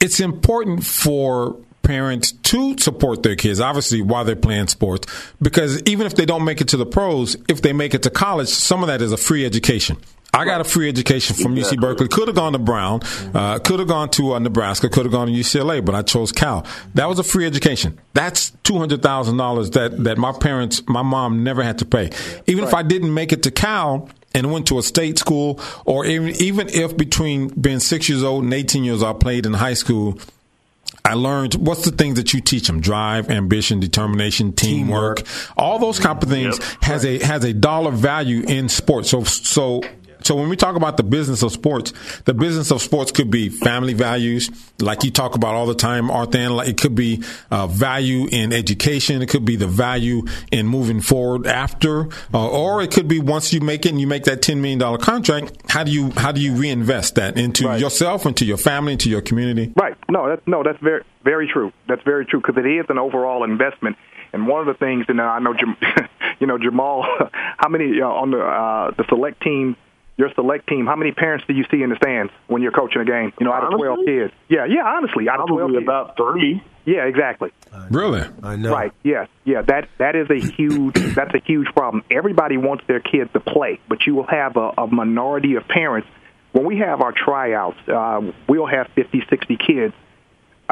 it's 0.01 0.19
important 0.19 0.83
for 0.83 1.55
parents 1.83 2.31
to 2.31 2.77
support 2.77 3.23
their 3.23 3.35
kids, 3.35 3.59
obviously, 3.59 4.01
while 4.01 4.25
they're 4.25 4.35
playing 4.35 4.67
sports, 4.67 5.07
because 5.41 5.81
even 5.83 6.07
if 6.07 6.15
they 6.15 6.25
don't 6.25 6.43
make 6.43 6.61
it 6.61 6.69
to 6.69 6.77
the 6.77 6.85
pros, 6.85 7.37
if 7.47 7.61
they 7.61 7.73
make 7.73 7.93
it 7.93 8.03
to 8.03 8.09
college, 8.09 8.49
some 8.49 8.81
of 8.81 8.87
that 8.87 9.01
is 9.01 9.11
a 9.11 9.17
free 9.17 9.45
education. 9.45 9.97
I 10.35 10.45
got 10.45 10.61
a 10.61 10.63
free 10.63 10.89
education 10.89 11.35
from 11.35 11.55
exactly. 11.55 11.77
UC 11.77 11.81
Berkeley. 11.81 12.07
Could 12.07 12.27
have 12.27 12.35
gone 12.35 12.53
to 12.53 12.59
Brown, 12.59 13.01
uh, 13.35 13.59
could 13.59 13.77
have 13.77 13.87
gone 13.87 14.09
to 14.11 14.33
uh, 14.33 14.39
Nebraska, 14.39 14.89
could 14.89 15.05
have 15.05 15.11
gone 15.11 15.27
to 15.27 15.33
UCLA, 15.33 15.85
but 15.85 15.93
I 15.93 16.01
chose 16.01 16.31
Cal. 16.31 16.65
That 16.95 17.07
was 17.07 17.19
a 17.19 17.23
free 17.23 17.45
education. 17.45 17.99
That's 18.13 18.49
two 18.63 18.79
hundred 18.79 19.03
thousand 19.03 19.37
dollars 19.37 19.69
that 19.71 20.03
that 20.05 20.17
my 20.17 20.31
parents, 20.31 20.81
my 20.87 21.03
mom, 21.03 21.43
never 21.43 21.61
had 21.61 21.77
to 21.79 21.85
pay. 21.85 22.09
Even 22.47 22.63
right. 22.63 22.67
if 22.67 22.73
I 22.73 22.81
didn't 22.81 23.13
make 23.13 23.31
it 23.31 23.43
to 23.43 23.51
Cal, 23.51 24.09
and 24.33 24.51
went 24.51 24.67
to 24.67 24.79
a 24.79 24.83
state 24.83 25.19
school, 25.19 25.59
or 25.85 26.05
even, 26.05 26.29
even 26.41 26.67
if 26.69 26.97
between 26.97 27.49
being 27.49 27.79
six 27.79 28.09
years 28.09 28.23
old 28.23 28.43
and 28.43 28.53
18 28.53 28.83
years 28.83 29.03
old, 29.03 29.15
I 29.15 29.19
played 29.19 29.45
in 29.45 29.53
high 29.53 29.75
school, 29.75 30.17
I 31.05 31.15
learned 31.15 31.55
what's 31.55 31.83
the 31.83 31.91
things 31.91 32.15
that 32.15 32.33
you 32.33 32.39
teach 32.39 32.67
them: 32.67 32.79
drive, 32.79 33.29
ambition, 33.29 33.79
determination, 33.79 34.53
teamwork, 34.53 35.17
teamwork. 35.17 35.57
all 35.57 35.77
those 35.79 35.99
type 35.99 36.23
of 36.23 36.29
things 36.29 36.57
yep. 36.57 36.83
has 36.83 37.05
a 37.05 37.19
has 37.19 37.43
a 37.43 37.53
dollar 37.53 37.91
value 37.91 38.43
in 38.43 38.69
sports. 38.69 39.09
So 39.09 39.23
so 39.23 39.81
so 40.23 40.35
when 40.35 40.49
we 40.49 40.55
talk 40.55 40.75
about 40.75 40.97
the 40.97 41.03
business 41.03 41.43
of 41.43 41.51
sports, 41.51 41.93
the 42.25 42.33
business 42.33 42.71
of 42.71 42.81
sports 42.81 43.11
could 43.11 43.29
be 43.29 43.49
family 43.49 43.93
values, 43.93 44.49
like 44.79 45.03
you 45.03 45.11
talk 45.11 45.35
about 45.35 45.55
all 45.55 45.65
the 45.65 45.75
time, 45.75 46.07
Arthan. 46.07 46.55
Like 46.55 46.69
it 46.69 46.77
could 46.77 46.95
be 46.95 47.23
uh, 47.51 47.67
value 47.67 48.27
in 48.31 48.53
education. 48.53 49.21
It 49.21 49.29
could 49.29 49.45
be 49.45 49.55
the 49.55 49.67
value 49.67 50.23
in 50.51 50.67
moving 50.67 51.01
forward 51.01 51.47
after, 51.47 52.09
uh, 52.33 52.49
or 52.49 52.81
it 52.81 52.91
could 52.91 53.07
be 53.07 53.19
once 53.19 53.53
you 53.53 53.61
make 53.61 53.85
it 53.85 53.89
and 53.89 54.01
you 54.01 54.07
make 54.07 54.23
that 54.23 54.41
ten 54.41 54.61
million 54.61 54.79
dollar 54.79 54.97
contract. 54.97 55.53
How 55.69 55.83
do 55.83 55.91
you 55.91 56.11
how 56.11 56.31
do 56.31 56.41
you 56.41 56.53
reinvest 56.53 57.15
that 57.15 57.37
into 57.37 57.67
right. 57.67 57.79
yourself, 57.79 58.25
into 58.25 58.45
your 58.45 58.57
family, 58.57 58.93
into 58.93 59.09
your 59.09 59.21
community? 59.21 59.73
Right. 59.75 59.95
No, 60.09 60.29
that's 60.29 60.45
no, 60.47 60.63
that's 60.63 60.79
very 60.81 61.03
very 61.23 61.47
true. 61.51 61.71
That's 61.87 62.03
very 62.03 62.25
true 62.25 62.41
because 62.41 62.57
it 62.57 62.67
is 62.67 62.85
an 62.89 62.97
overall 62.97 63.43
investment. 63.43 63.97
And 64.33 64.47
one 64.47 64.61
of 64.61 64.67
the 64.67 64.73
things, 64.73 65.05
and 65.09 65.21
I 65.21 65.39
know, 65.39 65.53
you 66.39 66.47
know, 66.47 66.57
Jamal, 66.57 67.03
how 67.57 67.69
many 67.69 68.01
uh, 68.01 68.07
on 68.07 68.31
the 68.31 68.39
uh, 68.39 68.91
the 68.97 69.05
select 69.07 69.41
team 69.41 69.75
your 70.17 70.29
select 70.35 70.67
team, 70.67 70.85
how 70.85 70.95
many 70.95 71.11
parents 71.11 71.45
do 71.47 71.53
you 71.53 71.65
see 71.71 71.81
in 71.81 71.89
the 71.89 71.95
stands 71.95 72.31
when 72.47 72.61
you're 72.61 72.71
coaching 72.71 73.01
a 73.01 73.05
game? 73.05 73.33
You 73.39 73.45
know, 73.45 73.53
out 73.53 73.63
honestly? 73.63 73.87
of 73.87 73.95
12 73.95 74.05
kids. 74.05 74.33
Yeah, 74.47 74.65
yeah, 74.65 74.83
honestly, 74.85 75.27
out 75.27 75.37
Probably 75.37 75.63
of 75.63 75.69
12 75.69 75.83
about 75.83 76.17
thirty. 76.17 76.63
Yeah, 76.85 77.05
exactly. 77.05 77.49
Really? 77.89 78.21
I 78.43 78.57
know. 78.57 78.71
Right. 78.71 78.91
Yes. 79.03 79.29
Yeah. 79.45 79.61
That 79.61 79.87
that 79.99 80.15
is 80.15 80.29
a 80.29 80.39
huge. 80.39 80.93
that's 81.15 81.33
a 81.33 81.41
huge 81.43 81.67
problem. 81.73 82.03
Everybody 82.11 82.57
wants 82.57 82.83
their 82.87 82.99
kids 82.99 83.31
to 83.33 83.39
play, 83.39 83.79
but 83.87 84.05
you 84.05 84.15
will 84.15 84.27
have 84.27 84.57
a, 84.57 84.71
a 84.77 84.87
minority 84.87 85.55
of 85.55 85.67
parents. 85.67 86.07
When 86.51 86.65
we 86.65 86.79
have 86.79 87.01
our 87.01 87.13
tryouts, 87.13 87.77
uh, 87.87 88.21
we'll 88.47 88.67
have 88.67 88.87
50, 88.95 89.23
60 89.27 89.57
kids 89.57 89.93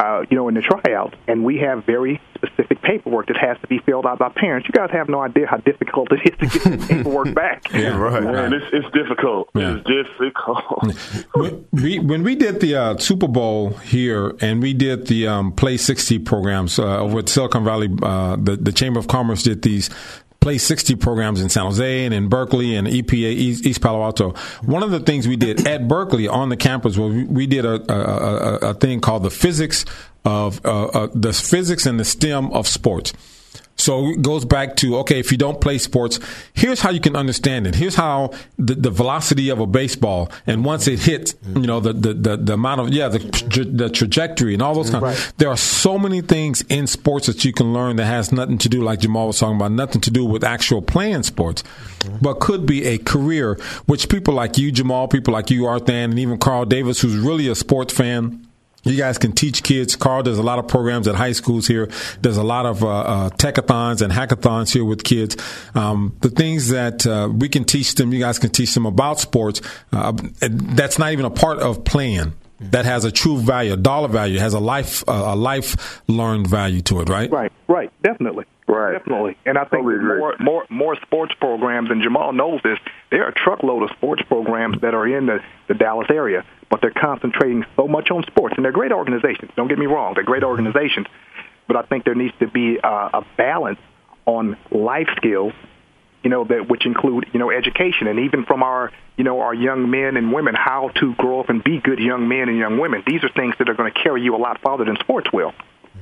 uh, 0.02 0.24
you 0.28 0.36
know, 0.36 0.48
in 0.48 0.54
the 0.54 0.62
tryouts, 0.62 1.14
and 1.28 1.44
we 1.44 1.58
have 1.58 1.84
very 1.84 2.20
specific 2.34 2.82
paperwork 2.82 3.28
that 3.28 3.36
has 3.36 3.56
to 3.60 3.68
be 3.68 3.78
filled 3.86 4.04
out 4.04 4.18
by 4.18 4.28
parents. 4.28 4.68
You 4.68 4.72
guys 4.72 4.90
have 4.90 5.08
no 5.08 5.20
idea 5.20 5.46
how 5.46 5.58
difficult 5.58 6.08
it 6.12 6.20
is 6.24 6.52
to 6.52 6.58
get 6.58 6.80
the 6.80 6.86
paperwork 6.88 7.34
back. 7.34 7.62
yeah, 7.72 7.96
right. 7.96 8.22
Man, 8.22 8.52
it's, 8.52 8.66
it's 8.72 8.90
difficult. 8.92 9.48
Yeah. 9.54 9.76
It's 9.76 9.86
difficult. 9.86 11.26
when, 11.34 11.66
we, 11.70 11.98
when 12.00 12.22
we 12.24 12.34
did 12.34 12.60
the 12.60 12.74
uh, 12.74 12.98
Super 12.98 13.28
Bowl 13.28 13.70
here, 13.70 14.34
and 14.40 14.60
we 14.60 14.74
did 14.74 15.06
the 15.06 15.28
um, 15.28 15.52
Play 15.52 15.76
60 15.76 16.18
programs 16.20 16.78
uh, 16.78 16.98
over 16.98 17.20
at 17.20 17.28
Silicon 17.28 17.64
Valley, 17.64 17.88
uh, 18.02 18.36
the, 18.36 18.56
the 18.56 18.72
Chamber 18.72 18.98
of 18.98 19.06
Commerce 19.06 19.44
did 19.44 19.62
these 19.62 19.88
Play 20.42 20.58
60 20.58 20.96
programs 20.96 21.40
in 21.40 21.48
San 21.48 21.66
Jose 21.66 22.04
and 22.04 22.12
in 22.12 22.28
Berkeley 22.28 22.74
and 22.74 22.88
EPA 22.88 23.14
East, 23.14 23.64
East 23.64 23.80
Palo 23.80 24.02
Alto. 24.02 24.34
One 24.62 24.82
of 24.82 24.90
the 24.90 24.98
things 24.98 25.28
we 25.28 25.36
did 25.36 25.68
at 25.68 25.86
Berkeley 25.86 26.26
on 26.26 26.48
the 26.48 26.56
campus 26.56 26.98
was 26.98 27.14
we, 27.14 27.24
we 27.24 27.46
did 27.46 27.64
a, 27.64 27.80
a, 27.90 27.96
a, 27.96 28.70
a, 28.70 28.74
thing 28.74 29.00
called 29.00 29.22
the 29.22 29.30
physics 29.30 29.84
of 30.24 30.60
uh, 30.66 30.86
uh, 30.86 31.08
the 31.14 31.32
physics 31.32 31.86
and 31.86 31.98
the 31.98 32.04
STEM 32.04 32.50
of 32.52 32.66
sports. 32.66 33.12
So 33.76 34.10
it 34.10 34.22
goes 34.22 34.44
back 34.44 34.76
to 34.76 34.98
okay, 34.98 35.18
if 35.18 35.32
you 35.32 35.38
don't 35.38 35.60
play 35.60 35.78
sports, 35.78 36.20
here's 36.52 36.80
how 36.80 36.90
you 36.90 37.00
can 37.00 37.16
understand 37.16 37.66
it. 37.66 37.74
Here's 37.74 37.94
how 37.94 38.30
the, 38.56 38.74
the 38.74 38.90
velocity 38.90 39.48
of 39.48 39.60
a 39.60 39.66
baseball, 39.66 40.30
and 40.46 40.64
once 40.64 40.86
it 40.86 41.00
hits, 41.00 41.34
you 41.46 41.66
know 41.66 41.80
the 41.80 41.92
the, 41.92 42.14
the, 42.14 42.36
the 42.36 42.52
amount 42.54 42.80
of 42.80 42.90
yeah 42.90 43.08
the 43.08 43.18
the 43.72 43.90
trajectory 43.90 44.54
and 44.54 44.62
all 44.62 44.74
those 44.74 44.90
kind. 44.90 45.02
Right. 45.02 45.32
There 45.38 45.48
are 45.48 45.56
so 45.56 45.98
many 45.98 46.20
things 46.20 46.62
in 46.68 46.86
sports 46.86 47.26
that 47.26 47.44
you 47.44 47.52
can 47.52 47.72
learn 47.72 47.96
that 47.96 48.06
has 48.06 48.30
nothing 48.30 48.58
to 48.58 48.68
do, 48.68 48.82
like 48.82 49.00
Jamal 49.00 49.28
was 49.28 49.38
talking 49.38 49.56
about, 49.56 49.72
nothing 49.72 50.00
to 50.02 50.10
do 50.10 50.24
with 50.24 50.44
actual 50.44 50.82
playing 50.82 51.24
sports, 51.24 51.64
mm-hmm. 52.00 52.18
but 52.20 52.40
could 52.40 52.66
be 52.66 52.84
a 52.84 52.98
career 52.98 53.58
which 53.86 54.08
people 54.08 54.34
like 54.34 54.58
you, 54.58 54.70
Jamal, 54.70 55.08
people 55.08 55.32
like 55.32 55.50
you, 55.50 55.62
Arthan, 55.62 56.04
and 56.04 56.18
even 56.18 56.38
Carl 56.38 56.66
Davis, 56.66 57.00
who's 57.00 57.16
really 57.16 57.48
a 57.48 57.54
sports 57.54 57.92
fan 57.92 58.46
you 58.84 58.96
guys 58.96 59.18
can 59.18 59.32
teach 59.32 59.62
kids. 59.62 59.96
Carl 59.96 60.22
does 60.22 60.38
a 60.38 60.42
lot 60.42 60.58
of 60.58 60.68
programs 60.68 61.06
at 61.08 61.14
high 61.14 61.32
schools 61.32 61.66
here. 61.66 61.88
There's 62.20 62.36
a 62.36 62.42
lot 62.42 62.66
of 62.66 62.82
uh, 62.82 62.88
uh, 62.88 63.30
techathons 63.30 64.02
and 64.02 64.12
hackathons 64.12 64.72
here 64.72 64.84
with 64.84 65.04
kids. 65.04 65.36
Um, 65.74 66.16
the 66.20 66.30
things 66.30 66.68
that 66.68 67.06
uh, 67.06 67.28
we 67.32 67.48
can 67.48 67.64
teach 67.64 67.94
them, 67.94 68.12
you 68.12 68.20
guys 68.20 68.38
can 68.38 68.50
teach 68.50 68.74
them 68.74 68.86
about 68.86 69.20
sports. 69.20 69.60
Uh, 69.92 70.12
that's 70.40 70.98
not 70.98 71.12
even 71.12 71.24
a 71.24 71.30
part 71.30 71.58
of 71.58 71.84
playing. 71.84 72.34
That 72.70 72.84
has 72.84 73.04
a 73.04 73.10
true 73.10 73.38
value, 73.38 73.72
a 73.72 73.76
dollar 73.76 74.06
value, 74.06 74.38
has 74.38 74.54
a 74.54 74.60
life, 74.60 75.02
a 75.08 75.34
life 75.34 76.00
learned 76.06 76.46
value 76.46 76.80
to 76.82 77.00
it, 77.00 77.08
right? 77.08 77.28
Right, 77.28 77.52
right, 77.66 77.90
definitely. 78.02 78.44
Right. 78.68 78.92
Definitely. 78.92 79.36
And 79.44 79.58
I 79.58 79.64
think 79.64 79.84
totally 79.84 80.02
more, 80.02 80.36
more 80.38 80.66
more 80.70 80.96
sports 81.02 81.34
programs, 81.38 81.90
and 81.90 82.02
Jamal 82.02 82.32
knows 82.32 82.60
this, 82.62 82.78
there 83.12 83.24
are 83.26 83.28
a 83.28 83.34
truckload 83.34 83.82
of 83.84 83.90
sports 83.96 84.22
programs 84.26 84.80
that 84.80 84.94
are 84.94 85.06
in 85.06 85.26
the, 85.26 85.40
the 85.68 85.74
Dallas 85.74 86.08
area, 86.10 86.44
but 86.70 86.80
they're 86.80 86.90
concentrating 86.90 87.64
so 87.76 87.86
much 87.86 88.10
on 88.10 88.24
sports. 88.24 88.54
And 88.56 88.64
they're 88.64 88.72
great 88.72 88.90
organizations. 88.90 89.52
Don't 89.54 89.68
get 89.68 89.78
me 89.78 89.86
wrong. 89.86 90.14
They're 90.14 90.24
great 90.24 90.42
organizations. 90.42 91.06
But 91.68 91.76
I 91.76 91.82
think 91.82 92.04
there 92.04 92.14
needs 92.14 92.34
to 92.40 92.48
be 92.48 92.78
a, 92.82 92.88
a 92.88 93.26
balance 93.36 93.78
on 94.24 94.56
life 94.70 95.08
skills, 95.16 95.52
you 96.24 96.30
know, 96.30 96.44
that 96.44 96.68
which 96.68 96.86
include, 96.86 97.26
you 97.32 97.38
know, 97.38 97.50
education 97.50 98.06
and 98.06 98.20
even 98.20 98.46
from 98.46 98.62
our, 98.62 98.90
you 99.18 99.24
know, 99.24 99.40
our 99.40 99.52
young 99.52 99.90
men 99.90 100.16
and 100.16 100.32
women, 100.32 100.54
how 100.54 100.88
to 101.00 101.14
grow 101.14 101.40
up 101.40 101.50
and 101.50 101.62
be 101.62 101.80
good 101.80 101.98
young 101.98 102.28
men 102.28 102.48
and 102.48 102.56
young 102.56 102.78
women. 102.78 103.02
These 103.06 103.22
are 103.24 103.28
things 103.28 103.54
that 103.58 103.68
are 103.68 103.74
going 103.74 103.92
to 103.92 104.02
carry 104.02 104.22
you 104.22 104.34
a 104.34 104.38
lot 104.38 104.60
farther 104.62 104.84
than 104.86 104.96
sports 104.96 105.28
will. 105.32 105.52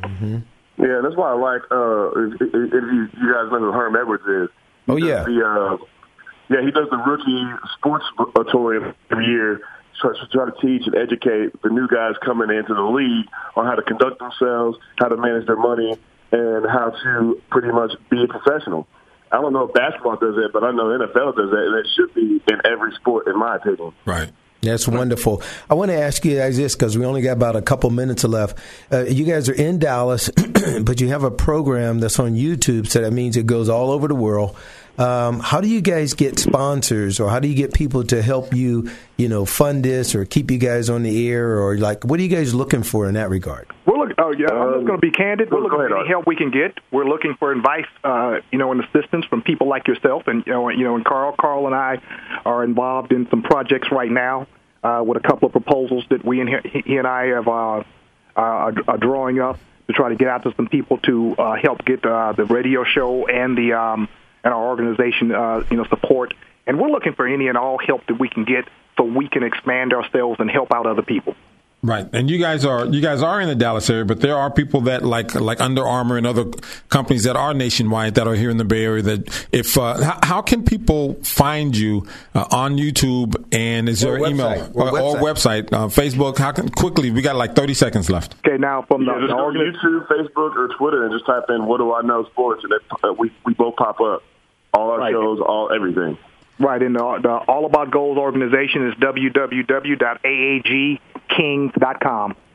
Mm-hmm. 0.00 0.38
Yeah, 0.78 1.00
that's 1.02 1.16
why 1.16 1.30
I 1.30 1.34
like. 1.34 1.62
Uh, 1.70 2.10
if, 2.34 2.40
if 2.40 2.72
you, 2.72 3.08
you 3.20 3.32
guys 3.34 3.50
know 3.50 3.58
who 3.58 3.72
Herm 3.72 3.96
Edwards 3.96 4.24
is. 4.26 4.48
Oh 4.88 4.96
yeah. 4.96 5.24
The, 5.24 5.44
uh, 5.44 5.84
yeah, 6.50 6.60
he 6.64 6.70
does 6.72 6.90
the 6.90 6.96
rookie 6.96 7.44
sports 7.78 8.04
tour 8.50 8.94
every 9.10 9.26
year. 9.26 9.60
Try, 10.00 10.12
try 10.32 10.46
to 10.46 10.52
teach 10.60 10.86
and 10.86 10.96
educate 10.96 11.62
the 11.62 11.68
new 11.68 11.86
guys 11.86 12.14
coming 12.24 12.50
into 12.50 12.74
the 12.74 12.82
league 12.82 13.26
on 13.54 13.66
how 13.66 13.74
to 13.74 13.82
conduct 13.82 14.18
themselves, 14.18 14.78
how 14.98 15.08
to 15.08 15.16
manage 15.16 15.46
their 15.46 15.56
money, 15.56 15.94
and 16.32 16.66
how 16.66 16.90
to 16.90 17.40
pretty 17.50 17.68
much 17.68 17.92
be 18.10 18.24
a 18.24 18.26
professional. 18.26 18.88
I 19.30 19.40
don't 19.40 19.52
know 19.52 19.68
if 19.68 19.74
basketball 19.74 20.16
does 20.16 20.34
that, 20.36 20.50
but 20.52 20.64
I 20.64 20.72
know 20.72 20.86
NFL 20.86 21.36
does 21.36 21.50
that, 21.50 21.64
and 21.66 21.86
it 21.86 21.86
should 21.94 22.14
be 22.14 22.42
in 22.52 22.60
every 22.64 22.92
sport, 22.96 23.28
in 23.28 23.38
my 23.38 23.56
opinion. 23.56 23.92
Right. 24.04 24.32
That's 24.62 24.86
wonderful. 24.86 25.42
I 25.70 25.74
want 25.74 25.90
to 25.90 25.98
ask 25.98 26.22
you 26.24 26.36
guys 26.36 26.56
this 26.56 26.74
because 26.74 26.98
we 26.98 27.06
only 27.06 27.22
got 27.22 27.32
about 27.32 27.56
a 27.56 27.62
couple 27.62 27.88
minutes 27.90 28.24
left. 28.24 28.58
Uh, 28.92 29.04
you 29.04 29.24
guys 29.24 29.48
are 29.48 29.54
in 29.54 29.78
Dallas, 29.78 30.30
but 30.82 31.00
you 31.00 31.08
have 31.08 31.24
a 31.24 31.30
program 31.30 32.00
that's 32.00 32.18
on 32.18 32.32
YouTube, 32.32 32.86
so 32.86 33.00
that 33.00 33.12
means 33.12 33.36
it 33.36 33.46
goes 33.46 33.68
all 33.70 33.90
over 33.90 34.06
the 34.06 34.14
world. 34.14 34.56
Um, 35.00 35.40
how 35.40 35.62
do 35.62 35.68
you 35.68 35.80
guys 35.80 36.12
get 36.12 36.38
sponsors, 36.38 37.20
or 37.20 37.30
how 37.30 37.40
do 37.40 37.48
you 37.48 37.54
get 37.54 37.72
people 37.72 38.04
to 38.04 38.20
help 38.20 38.54
you, 38.54 38.90
you 39.16 39.30
know, 39.30 39.46
fund 39.46 39.82
this 39.82 40.14
or 40.14 40.26
keep 40.26 40.50
you 40.50 40.58
guys 40.58 40.90
on 40.90 41.04
the 41.04 41.28
air, 41.30 41.58
or 41.58 41.78
like, 41.78 42.04
what 42.04 42.20
are 42.20 42.22
you 42.22 42.28
guys 42.28 42.54
looking 42.54 42.82
for 42.82 43.08
in 43.08 43.14
that 43.14 43.30
regard? 43.30 43.66
We're 43.86 43.96
looking. 43.96 44.16
Oh 44.18 44.32
yeah, 44.32 44.48
I'm 44.48 44.74
just 44.74 44.86
going 44.86 45.00
to 45.00 45.06
be 45.06 45.10
candid. 45.10 45.50
We're 45.50 45.62
looking 45.62 45.78
for 45.78 45.98
any 45.98 46.06
help 46.06 46.26
we 46.26 46.36
can 46.36 46.50
get. 46.50 46.78
We're 46.90 47.08
looking 47.08 47.34
for 47.38 47.50
advice, 47.50 47.86
uh, 48.04 48.40
you 48.52 48.58
know, 48.58 48.72
and 48.72 48.84
assistance 48.84 49.24
from 49.24 49.40
people 49.40 49.68
like 49.68 49.88
yourself, 49.88 50.24
and 50.26 50.44
you 50.46 50.52
know, 50.52 50.68
you 50.68 50.84
know, 50.84 50.96
and 50.96 51.04
Carl. 51.04 51.34
Carl 51.40 51.64
and 51.64 51.74
I 51.74 52.02
are 52.44 52.62
involved 52.62 53.12
in 53.12 53.26
some 53.30 53.42
projects 53.42 53.88
right 53.90 54.10
now 54.10 54.48
uh, 54.82 55.02
with 55.06 55.16
a 55.16 55.26
couple 55.26 55.46
of 55.46 55.52
proposals 55.52 56.04
that 56.10 56.22
we 56.26 56.40
and 56.40 56.50
he, 56.50 56.82
he 56.84 56.96
and 56.98 57.06
I 57.06 57.28
have 57.28 57.48
uh, 57.48 57.78
uh, 58.36 58.72
are 58.86 58.98
drawing 58.98 59.40
up 59.40 59.58
to 59.86 59.94
try 59.94 60.10
to 60.10 60.14
get 60.14 60.28
out 60.28 60.42
to 60.42 60.54
some 60.56 60.68
people 60.68 60.98
to 60.98 61.34
uh, 61.38 61.56
help 61.56 61.86
get 61.86 62.04
uh, 62.04 62.32
the 62.32 62.44
radio 62.44 62.84
show 62.84 63.26
and 63.26 63.56
the 63.56 63.72
um, 63.72 64.08
and 64.44 64.55
our 64.55 64.68
organization, 64.68 65.33
uh, 65.33 65.62
you 65.70 65.76
know, 65.76 65.85
support. 65.85 66.35
And 66.66 66.79
we're 66.79 66.90
looking 66.90 67.14
for 67.14 67.26
any 67.26 67.48
and 67.48 67.59
all 67.59 67.79
help 67.79 68.07
that 68.07 68.18
we 68.18 68.29
can 68.29 68.44
get 68.44 68.66
so 68.96 69.05
we 69.05 69.29
can 69.29 69.42
expand 69.42 69.92
ourselves 69.92 70.38
and 70.40 70.50
help 70.50 70.72
out 70.72 70.87
other 70.87 71.03
people. 71.03 71.35
Right, 71.82 72.06
and 72.12 72.28
you 72.28 72.38
guys 72.38 72.66
are 72.66 72.84
you 72.84 73.00
guys 73.00 73.22
are 73.22 73.40
in 73.40 73.48
the 73.48 73.54
Dallas 73.54 73.88
area, 73.88 74.04
but 74.04 74.20
there 74.20 74.36
are 74.36 74.50
people 74.50 74.82
that 74.82 75.02
like 75.02 75.34
like 75.34 75.62
Under 75.62 75.86
Armour 75.86 76.18
and 76.18 76.26
other 76.26 76.44
companies 76.90 77.24
that 77.24 77.36
are 77.36 77.54
nationwide 77.54 78.16
that 78.16 78.28
are 78.28 78.34
here 78.34 78.50
in 78.50 78.58
the 78.58 78.66
Bay 78.66 78.84
Area. 78.84 79.02
That 79.02 79.46
if 79.50 79.78
uh, 79.78 79.98
how, 80.02 80.18
how, 80.22 80.42
can 80.42 80.62
people 80.62 81.14
find 81.24 81.74
you 81.74 82.06
uh, 82.34 82.44
on 82.50 82.76
YouTube 82.76 83.34
and 83.50 83.88
is 83.88 84.02
there 84.02 84.16
an 84.16 84.26
email 84.26 84.70
or, 84.74 84.90
or 84.90 85.16
website, 85.16 85.72
uh, 85.72 85.86
Facebook? 85.86 86.36
How 86.36 86.52
can 86.52 86.68
quickly? 86.68 87.10
We 87.10 87.22
got 87.22 87.36
like 87.36 87.56
thirty 87.56 87.72
seconds 87.72 88.10
left. 88.10 88.34
Okay, 88.46 88.58
now 88.58 88.82
from 88.82 89.06
the, 89.06 89.12
yeah, 89.12 89.20
just 89.20 89.32
go 89.32 89.50
to 89.50 89.58
YouTube, 89.58 90.06
Facebook, 90.06 90.54
or 90.56 90.68
Twitter, 90.76 91.04
and 91.04 91.12
just 91.14 91.24
type 91.24 91.44
in 91.48 91.64
"What 91.64 91.78
do 91.78 91.94
I 91.94 92.02
know 92.02 92.26
sports," 92.26 92.62
and 92.62 92.74
it, 92.74 92.82
uh, 93.02 93.14
we 93.14 93.32
we 93.46 93.54
both 93.54 93.76
pop 93.76 94.02
up. 94.02 94.22
All 94.74 94.90
our 94.90 94.98
right. 94.98 95.12
shows, 95.12 95.40
all 95.40 95.72
everything. 95.74 96.18
Right, 96.58 96.82
and 96.82 96.94
the, 96.94 97.20
the 97.22 97.30
All 97.30 97.64
About 97.64 97.90
Goals 97.90 98.18
organization 98.18 98.88
is 98.88 98.94
www.aagkings.com. 98.96 100.98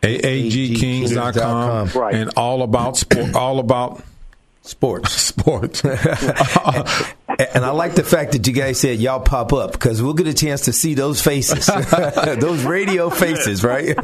aagkings.com. 0.02 1.88
Right. 2.00 2.16
And 2.16 2.32
all 2.38 2.62
about 2.64 2.98
sport, 2.98 3.36
all 3.36 3.60
about 3.60 4.02
sports. 4.62 5.12
Sports. 5.36 5.84
and 7.40 7.66
I 7.66 7.72
like 7.72 7.96
the 7.96 8.04
fact 8.04 8.34
that 8.34 8.46
you 8.48 8.54
guys 8.54 8.80
said 8.80 9.00
y'all 9.00 9.20
pop 9.20 9.54
up 9.54 9.72
because 9.74 10.02
we'll 10.02 10.14
get 10.14 10.28
a 10.28 10.34
chance 10.34 10.62
to 10.62 10.74
see 10.74 10.94
those 10.94 11.22
faces, 11.22 11.66
those 12.40 12.64
radio 12.64 13.10
faces, 13.16 13.64
right? 13.64 13.98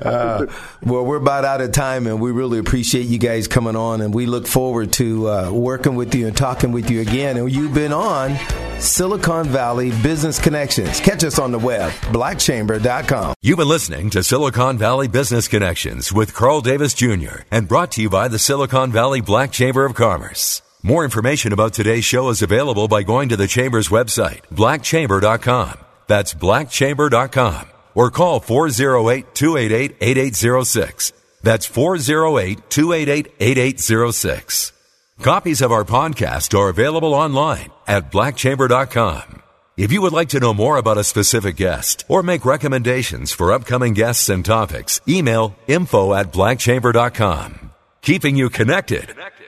uh, 0.00 0.46
well, 0.82 1.04
we're 1.04 1.16
about 1.16 1.44
out 1.44 1.60
of 1.60 1.72
time, 1.72 2.06
and 2.06 2.20
we 2.20 2.30
really 2.30 2.58
appreciate 2.58 3.06
you 3.06 3.18
guys 3.18 3.48
coming 3.48 3.76
on, 3.76 4.00
and 4.00 4.14
we 4.14 4.26
look 4.26 4.46
forward 4.46 4.92
to 4.94 5.28
uh, 5.28 5.50
working 5.50 5.94
with 5.94 6.14
you 6.14 6.26
and 6.26 6.36
talking 6.36 6.72
with 6.72 6.90
you 6.90 7.00
again. 7.00 7.36
And 7.36 7.50
you've 7.50 7.74
been 7.74 7.92
on 7.92 8.36
Silicon 8.80 9.48
Valley 9.48 9.90
Business 10.02 10.38
Connections. 10.38 11.00
Catch 11.00 11.24
us 11.24 11.38
on 11.38 11.52
the 11.52 11.58
web, 11.58 11.90
blackchamber.com. 12.12 13.34
You've 13.42 13.58
been 13.58 13.68
listening 13.68 14.10
to 14.10 14.22
Silicon 14.22 14.78
Valley 14.78 15.08
Business 15.08 15.48
Connections 15.48 16.12
with 16.12 16.34
Carl 16.34 16.60
Davis 16.60 16.94
Jr. 16.94 17.40
and 17.50 17.68
brought 17.68 17.92
to 17.92 18.02
you 18.02 18.10
by 18.10 18.28
the 18.28 18.38
Silicon 18.38 18.92
Valley 18.92 19.20
Black 19.20 19.52
Chamber 19.52 19.84
of 19.84 19.94
Commerce. 19.94 20.62
More 20.86 21.02
information 21.02 21.52
about 21.52 21.72
today's 21.72 22.04
show 22.04 22.28
is 22.28 22.42
available 22.42 22.86
by 22.86 23.02
going 23.02 23.30
to 23.30 23.36
the 23.36 23.48
Chamber's 23.48 23.88
website, 23.88 24.42
blackchamber.com. 24.52 25.74
That's 26.06 26.32
blackchamber.com. 26.32 27.66
Or 27.96 28.12
call 28.12 28.38
408 28.38 29.34
288 29.34 29.96
8806. 30.00 31.12
That's 31.42 31.66
408 31.66 32.70
288 32.70 33.34
8806. 33.40 34.72
Copies 35.22 35.60
of 35.60 35.72
our 35.72 35.82
podcast 35.82 36.56
are 36.56 36.68
available 36.68 37.14
online 37.14 37.72
at 37.88 38.12
blackchamber.com. 38.12 39.42
If 39.76 39.90
you 39.90 40.00
would 40.02 40.12
like 40.12 40.28
to 40.28 40.40
know 40.40 40.54
more 40.54 40.76
about 40.76 40.98
a 40.98 41.02
specific 41.02 41.56
guest 41.56 42.04
or 42.06 42.22
make 42.22 42.44
recommendations 42.44 43.32
for 43.32 43.50
upcoming 43.52 43.92
guests 43.92 44.28
and 44.28 44.44
topics, 44.44 45.00
email 45.08 45.56
info 45.66 46.14
at 46.14 46.32
blackchamber.com. 46.32 47.72
Keeping 48.02 48.36
you 48.36 48.50
connected. 48.50 49.16